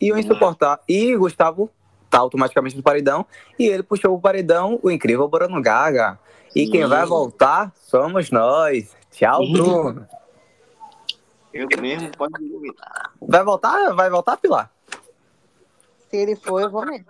e 0.00 0.12
o 0.12 0.18
insuportável. 0.18 0.82
E 0.88 1.16
Gustavo 1.16 1.70
tá 2.10 2.18
automaticamente 2.18 2.76
no 2.76 2.82
paredão. 2.82 3.24
E 3.56 3.68
ele 3.68 3.84
puxou 3.84 4.16
o 4.16 4.20
paredão 4.20 4.80
o 4.82 4.90
incrível 4.90 5.28
Bruno 5.28 5.62
Gaga. 5.62 6.18
E 6.54 6.68
quem 6.70 6.86
vai 6.86 7.06
voltar 7.06 7.72
somos 7.76 8.30
nós. 8.30 8.94
Tchau. 9.10 9.40
Bruno. 9.50 10.06
Eu 11.52 11.68
mesmo 11.80 12.10
pode 12.16 12.40
me 12.40 12.48
iluminar. 12.48 13.12
Vai 13.20 13.44
voltar? 13.44 13.94
Vai 13.94 14.08
voltar, 14.10 14.36
Pilar? 14.38 14.70
Se 16.10 16.16
ele 16.16 16.36
for, 16.36 16.60
eu 16.60 16.70
vou 16.70 16.84
mesmo. 16.84 17.06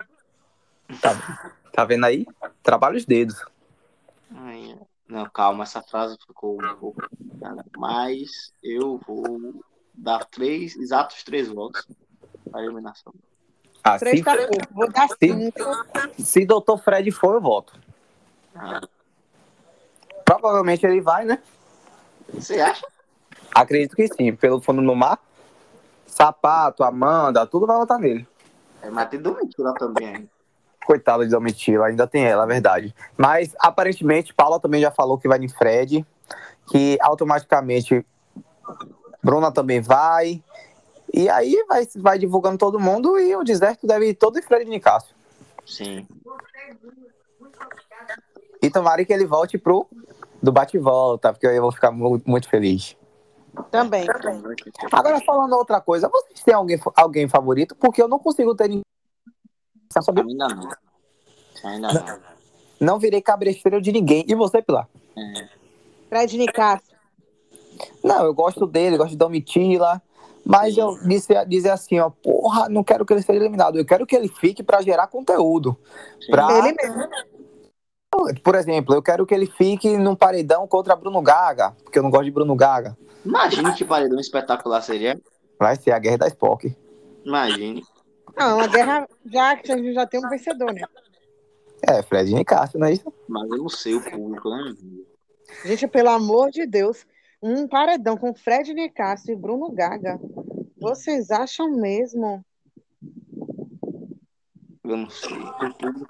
Tá 1.71 1.85
vendo 1.85 2.05
aí? 2.05 2.25
Trabalha 2.61 2.97
os 2.97 3.05
dedos. 3.05 3.43
Ai, 4.35 4.77
Não, 5.07 5.25
calma, 5.29 5.63
essa 5.63 5.81
frase 5.81 6.17
ficou 6.25 6.55
um 6.61 6.75
pouco. 6.75 7.01
complicada, 7.09 7.65
Mas 7.77 8.53
eu 8.63 8.99
vou 9.05 9.63
dar 9.93 10.25
três, 10.25 10.75
exatos 10.75 11.23
três 11.23 11.47
votos 11.47 11.85
para 12.49 12.61
a 12.61 12.63
eliminação. 12.63 13.13
Ah, 13.83 13.97
Três 13.99 14.19
se, 14.19 14.23
tá 14.23 14.35
pouco. 14.37 14.73
Vou 14.73 14.89
dar 14.91 15.07
se, 15.09 15.15
cinco. 15.19 15.59
se 16.21 16.45
Dr. 16.45 16.77
Fred 16.83 17.11
for, 17.11 17.35
eu 17.35 17.41
voto. 17.41 17.73
Ah, 18.55 18.81
Provavelmente 20.43 20.85
ele 20.85 20.99
vai, 20.99 21.23
né? 21.23 21.39
Você 22.33 22.59
acha? 22.59 22.85
Acredito 23.55 23.95
que 23.95 24.05
sim. 24.09 24.35
Pelo 24.35 24.59
fundo 24.59 24.81
no 24.81 24.93
mar. 24.93 25.17
Sapato, 26.05 26.83
Amanda, 26.83 27.47
tudo 27.47 27.65
vai 27.65 27.77
votar 27.77 27.97
nele. 27.97 28.27
É, 28.81 28.89
mas 28.89 29.07
tem 29.07 29.21
Domitila 29.21 29.73
também. 29.75 30.29
Coitada 30.85 31.23
de 31.23 31.31
Domitila, 31.31 31.85
ainda 31.87 32.05
tem 32.05 32.25
ela, 32.25 32.43
é 32.43 32.47
verdade. 32.47 32.93
Mas 33.15 33.55
aparentemente, 33.57 34.33
Paula 34.33 34.59
também 34.59 34.81
já 34.81 34.91
falou 34.91 35.17
que 35.17 35.29
vai 35.29 35.39
em 35.39 35.47
Fred, 35.47 36.05
que 36.69 36.97
automaticamente 36.99 38.05
Bruna 39.23 39.49
também 39.49 39.79
vai. 39.79 40.43
E 41.13 41.29
aí 41.29 41.63
vai, 41.69 41.87
vai 41.95 42.19
divulgando 42.19 42.57
todo 42.57 42.81
mundo 42.81 43.17
e 43.17 43.33
o 43.33 43.45
deserto 43.45 43.87
deve 43.87 44.09
ir 44.09 44.13
todo 44.15 44.37
em 44.37 44.41
Fred 44.41 44.69
Nicásio. 44.69 45.15
Sim. 45.65 46.05
E 48.61 48.69
tomara 48.69 49.03
que 49.03 49.11
ele 49.11 49.25
volte 49.25 49.57
pro 49.57 49.87
do 50.43 50.51
bate-volta, 50.51 51.31
porque 51.31 51.47
eu 51.47 51.61
vou 51.61 51.71
ficar 51.71 51.89
muito, 51.89 52.29
muito 52.29 52.49
feliz. 52.49 52.97
Também. 53.71 54.05
Agora, 54.91 55.21
falando 55.21 55.53
outra 55.53 55.79
coisa, 55.79 56.09
vocês 56.09 56.41
têm 56.43 56.53
alguém, 56.53 56.77
alguém 56.97 57.29
favorito? 57.29 57.75
Porque 57.75 58.01
eu 58.01 58.09
não 58.09 58.19
consigo 58.19 58.53
ter 58.53 58.67
ninguém. 58.67 58.83
Ainda 59.95 60.47
não. 60.49 60.69
Ainda 61.63 61.93
não. 61.93 62.19
Não 62.79 62.99
virei 62.99 63.21
cabresteiro 63.21 63.81
de 63.81 63.91
ninguém. 63.91 64.25
E 64.27 64.35
você, 64.35 64.61
Pilar? 64.61 64.89
É. 65.15 65.47
Fred 66.09 66.37
Nicasso. 66.37 66.91
Não, 68.03 68.25
eu 68.25 68.33
gosto 68.33 68.67
dele, 68.67 68.97
gosto 68.97 69.11
de 69.11 69.17
Domitila. 69.17 70.01
Mas 70.45 70.77
eu 70.77 70.97
disse 71.07 71.33
dizer 71.45 71.69
assim, 71.69 71.99
ó, 71.99 72.09
porra, 72.09 72.67
não 72.67 72.83
quero 72.83 73.05
que 73.05 73.13
ele 73.13 73.21
seja 73.21 73.39
eliminado. 73.39 73.77
Eu 73.77 73.85
quero 73.85 74.05
que 74.05 74.15
ele 74.15 74.27
fique 74.27 74.61
pra 74.61 74.81
gerar 74.81 75.07
conteúdo. 75.07 75.77
Sim. 76.19 76.31
Pra, 76.31 76.57
Ele 76.57 76.73
mesmo. 76.73 77.07
Por 78.43 78.55
exemplo, 78.55 78.95
eu 78.95 79.01
quero 79.01 79.25
que 79.25 79.33
ele 79.33 79.47
fique 79.47 79.97
num 79.97 80.15
paredão 80.15 80.67
contra 80.67 80.95
Bruno 80.95 81.21
Gaga, 81.21 81.71
porque 81.83 81.99
eu 81.99 82.03
não 82.03 82.09
gosto 82.09 82.25
de 82.25 82.31
Bruno 82.31 82.55
Gaga. 82.55 82.97
Imagine 83.25 83.73
que 83.73 83.85
paredão 83.85 84.19
espetacular 84.19 84.81
seria. 84.81 85.19
Vai 85.59 85.75
ser 85.75 85.91
a 85.91 85.99
guerra 85.99 86.17
da 86.17 86.27
Spock. 86.27 86.75
Imagine. 87.25 87.83
Não, 88.37 88.59
a 88.59 88.67
guerra 88.67 89.07
já 89.25 89.55
que 89.55 89.71
a 89.71 89.77
gente 89.77 89.93
já 89.93 90.05
tem 90.05 90.23
um 90.23 90.29
vencedor, 90.29 90.73
né? 90.73 90.81
É, 91.81 92.01
Fred 92.01 92.35
e 92.35 92.45
Cássio, 92.45 92.79
não 92.79 92.87
é 92.87 92.93
isso? 92.93 93.13
Mas 93.27 93.49
eu 93.49 93.57
não 93.57 93.69
sei 93.69 93.95
o 93.95 94.01
público, 94.01 94.49
né? 94.49 94.73
Gente, 95.65 95.87
pelo 95.87 96.09
amor 96.09 96.49
de 96.49 96.65
Deus, 96.65 97.05
um 97.41 97.67
paredão 97.67 98.17
com 98.17 98.33
Fred 98.33 98.73
Nicasso 98.73 99.31
e 99.31 99.35
Bruno 99.35 99.69
Gaga. 99.71 100.19
Vocês 100.77 101.29
acham 101.29 101.69
mesmo? 101.71 102.43
Eu 104.83 104.97
não 104.97 105.09
sei. 105.09 105.37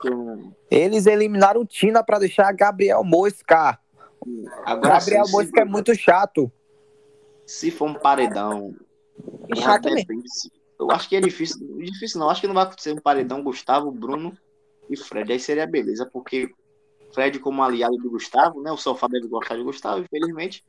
Eu. 0.04 0.52
Eles 0.70 1.06
eliminaram 1.06 1.62
o 1.62 1.66
Tina 1.66 2.04
pra 2.04 2.18
deixar 2.18 2.52
Gabriel 2.54 3.04
Mosca. 3.04 3.80
Agora, 4.66 5.00
Gabriel 5.00 5.26
sim, 5.26 5.32
Mosca 5.32 5.62
é 5.62 5.66
muito 5.66 5.94
chato. 5.96 6.52
Se 7.46 7.70
for 7.70 7.90
um 7.90 7.94
paredão. 7.94 8.74
E 9.54 9.62
chato 9.62 9.86
mesmo. 9.86 10.24
Eu 10.80 10.90
acho 10.92 11.08
que 11.08 11.16
é 11.16 11.22
difícil. 11.22 11.60
Difícil 11.78 12.20
não. 12.20 12.30
Acho 12.30 12.42
que 12.42 12.48
não 12.48 12.56
vai 12.56 12.64
acontecer 12.64 12.92
um 12.92 13.02
paredão 13.02 13.44
Gustavo, 13.44 13.92
Bruno 13.92 14.36
e 14.90 14.98
Fred. 14.98 15.32
Aí 15.32 15.40
seria 15.40 15.68
beleza, 15.68 16.10
porque 16.12 16.50
Fred, 17.14 17.38
como 17.40 17.62
aliado 17.62 17.96
do 17.98 18.10
Gustavo, 18.10 18.62
né? 18.62 18.72
O 18.72 18.78
sofá 18.78 19.08
deve 19.08 19.28
gostar 19.28 19.56
de 19.56 19.64
Gustavo, 19.64 20.02
infelizmente. 20.02 20.66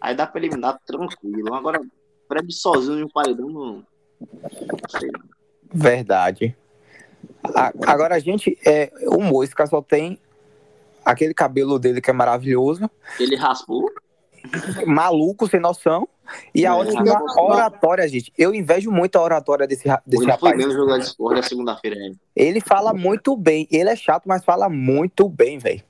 Aí 0.00 0.14
dá 0.14 0.26
pra 0.26 0.40
eliminar 0.40 0.80
tranquilo. 0.86 1.54
Agora, 1.54 1.80
Fred 2.26 2.50
sozinho 2.52 3.00
em 3.00 3.04
um 3.04 3.08
paredão 3.08 3.48
não. 3.48 3.86
não 4.20 4.88
sei. 4.88 5.10
Verdade. 5.70 6.56
Agora 7.86 8.14
a 8.14 8.18
gente, 8.18 8.58
é, 8.66 8.90
o 9.06 9.20
Mosca 9.20 9.66
só 9.66 9.82
tem 9.82 10.18
aquele 11.04 11.34
cabelo 11.34 11.78
dele 11.78 12.00
que 12.00 12.10
é 12.10 12.12
maravilhoso, 12.12 12.88
Ele 13.18 13.36
raspou. 13.36 13.90
maluco, 14.86 15.48
sem 15.48 15.60
noção, 15.60 16.08
e 16.54 16.66
a 16.66 16.74
É, 16.74 16.76
raspou. 16.78 17.50
oratória, 17.50 18.08
gente. 18.08 18.32
Eu 18.38 18.54
invejo 18.54 18.90
muito 18.90 19.16
a 19.16 19.22
oratória 19.22 19.66
desse, 19.66 19.84
desse 20.06 20.24
Ele 20.24 20.32
foi 20.38 20.50
rapaz. 20.50 20.72
jogo 20.72 20.86
da 20.90 20.98
Discord 20.98 21.36
na 21.40 21.42
segunda-feira. 21.46 21.96
Ele 22.34 22.60
fala 22.60 22.92
muito 22.94 23.36
bem. 23.36 23.66
Ele 23.70 23.90
é 23.90 23.96
chato, 23.96 24.24
mas 24.26 24.44
fala 24.44 24.68
muito 24.68 25.28
bem, 25.28 25.58
velho. 25.58 25.82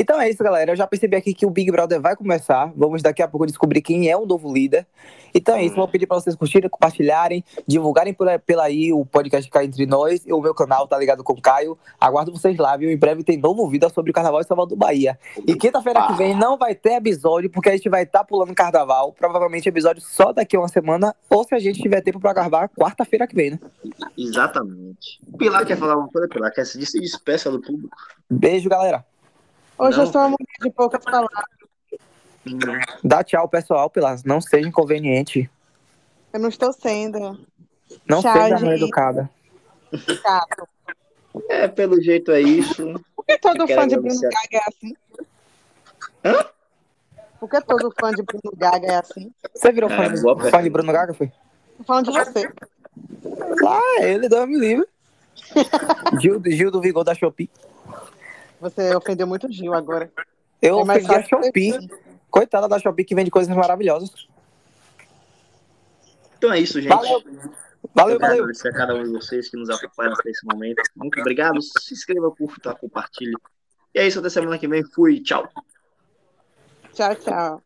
Então 0.00 0.20
é 0.20 0.30
isso, 0.30 0.44
galera. 0.44 0.70
Eu 0.70 0.76
já 0.76 0.86
percebi 0.86 1.16
aqui 1.16 1.34
que 1.34 1.44
o 1.44 1.50
Big 1.50 1.72
Brother 1.72 2.00
vai 2.00 2.14
começar. 2.14 2.72
Vamos 2.76 3.02
daqui 3.02 3.20
a 3.20 3.26
pouco 3.26 3.44
descobrir 3.44 3.82
quem 3.82 4.08
é 4.08 4.16
o 4.16 4.24
novo 4.24 4.52
líder. 4.52 4.86
Então 5.34 5.56
é 5.56 5.64
isso. 5.64 5.74
Vou 5.74 5.88
pedir 5.88 6.06
para 6.06 6.20
vocês 6.20 6.36
curtirem, 6.36 6.70
compartilharem, 6.70 7.44
divulgarem 7.66 8.14
por, 8.14 8.28
pela 8.46 8.62
aí 8.62 8.92
o 8.92 9.04
podcast 9.04 9.50
Cá 9.50 9.64
Entre 9.64 9.86
Nós 9.86 10.24
e 10.24 10.32
o 10.32 10.40
meu 10.40 10.54
canal, 10.54 10.86
tá 10.86 10.96
ligado 10.96 11.24
com 11.24 11.32
o 11.32 11.42
Caio. 11.42 11.76
Aguardo 12.00 12.30
vocês 12.30 12.56
lá, 12.58 12.76
viu? 12.76 12.92
Em 12.92 12.96
breve 12.96 13.24
tem 13.24 13.36
novo 13.36 13.68
vídeo 13.68 13.90
sobre 13.90 14.12
o 14.12 14.14
Carnaval 14.14 14.40
de 14.40 14.46
Salvador, 14.46 14.78
Bahia. 14.78 15.18
E 15.44 15.56
quinta-feira 15.56 16.06
que 16.06 16.12
vem 16.12 16.32
não 16.32 16.56
vai 16.56 16.76
ter 16.76 16.92
episódio, 16.92 17.50
porque 17.50 17.68
a 17.68 17.76
gente 17.76 17.88
vai 17.88 18.04
estar 18.04 18.22
pulando 18.22 18.54
carnaval. 18.54 19.12
Provavelmente 19.12 19.68
episódio 19.68 20.00
só 20.00 20.32
daqui 20.32 20.54
a 20.54 20.60
uma 20.60 20.68
semana, 20.68 21.12
ou 21.28 21.42
se 21.42 21.56
a 21.56 21.58
gente 21.58 21.82
tiver 21.82 22.02
tempo 22.02 22.20
para 22.20 22.32
gravar, 22.32 22.68
quarta-feira 22.68 23.26
que 23.26 23.34
vem, 23.34 23.50
né? 23.50 23.58
Exatamente. 24.16 25.20
Pilar 25.36 25.66
quer 25.66 25.76
falar 25.76 25.96
uma 25.96 26.08
coisa, 26.08 26.28
Pilar? 26.28 26.52
Quer 26.52 26.64
se 26.64 26.78
despeça 26.78 27.50
do 27.50 27.60
público? 27.60 27.96
Beijo, 28.30 28.68
galera. 28.68 29.04
Hoje 29.78 29.96
Não. 29.98 30.04
eu 30.06 30.12
sou 30.12 30.20
uma 30.22 30.28
mulher 30.30 30.58
de 30.62 30.70
poucas 30.70 31.04
palavras. 31.04 31.44
Dá 33.04 33.22
tchau, 33.22 33.48
pessoal, 33.48 33.88
Pilar. 33.90 34.18
Não 34.24 34.40
seja 34.40 34.66
inconveniente. 34.68 35.50
Eu 36.32 36.40
não 36.40 36.48
estou 36.48 36.72
sendo. 36.72 37.38
Não 38.06 38.20
Tchau, 38.22 38.32
seja 38.32 38.58
mal 38.60 38.72
educada. 38.74 39.30
Chato. 39.94 40.68
É, 41.48 41.68
pelo 41.68 42.00
jeito 42.02 42.30
é 42.32 42.40
isso. 42.40 43.00
Por 43.14 43.24
que 43.24 43.38
todo 43.38 43.62
Eu 43.62 43.68
fã 43.76 43.86
de 43.86 43.96
Bruno. 43.96 44.20
Gaga 44.20 44.36
é 44.52 44.60
assim? 44.68 44.96
Por 47.38 47.48
que 47.48 47.60
todo 47.60 47.92
fã 47.98 48.10
de 48.12 48.22
Bruno 48.22 48.52
Gaga 48.56 48.86
é 48.86 48.96
assim? 48.96 49.32
Você 49.54 49.70
virou 49.72 49.90
É, 49.90 49.96
fã, 49.96 50.12
de- 50.12 50.20
boa 50.20 50.50
fã 50.50 50.62
de 50.62 50.70
Bruno 50.70 50.92
Gaga, 50.92 51.14
foi? 51.14 51.28
Tô 51.78 51.84
falando 51.84 52.06
de 52.06 52.18
você. 52.18 52.52
Ah, 53.66 54.02
ele 54.02 54.28
deu 54.28 54.46
me 54.46 54.58
livre. 54.58 54.86
Gil, 56.20 56.42
Gil 56.46 56.70
do 56.70 56.80
Vigor 56.80 57.04
da 57.04 57.14
Shopee. 57.14 57.48
Você 58.60 58.94
ofendeu 58.94 59.26
muito 59.26 59.46
o 59.46 59.52
Gil 59.52 59.72
agora. 59.74 60.10
Eu 60.60 60.80
É 60.80 60.84
mais 60.84 61.04
ofendi 61.04 61.20
a 61.20 61.28
Shopee. 61.28 61.88
Coitada 62.30 62.68
da 62.68 62.78
Shopee 62.78 63.04
que 63.04 63.14
vende 63.14 63.30
coisas 63.30 63.54
maravilhosas. 63.54 64.28
Então 66.36 66.52
é 66.52 66.60
isso, 66.60 66.80
gente. 66.80 66.90
Valeu. 66.90 67.22
Valeu, 67.94 68.14
Eu 68.14 68.18
quero 68.18 68.30
valeu. 68.30 68.42
agradecer 68.44 68.68
a 68.68 68.72
cada 68.72 68.94
um 68.94 69.02
de 69.04 69.10
vocês 69.10 69.48
que 69.48 69.56
nos 69.56 69.70
acompanham 69.70 70.12
até 70.12 70.30
esse 70.30 70.44
momento. 70.44 70.82
Muito 70.96 71.20
obrigado. 71.20 71.60
Se 71.62 71.94
inscreva, 71.94 72.30
curta, 72.30 72.74
compartilhe. 72.74 73.34
E 73.94 73.98
é 74.00 74.06
isso, 74.06 74.18
até 74.18 74.28
semana 74.28 74.58
que 74.58 74.68
vem. 74.68 74.84
Fui, 74.84 75.20
tchau. 75.20 75.48
Tchau, 76.92 77.14
tchau. 77.16 77.62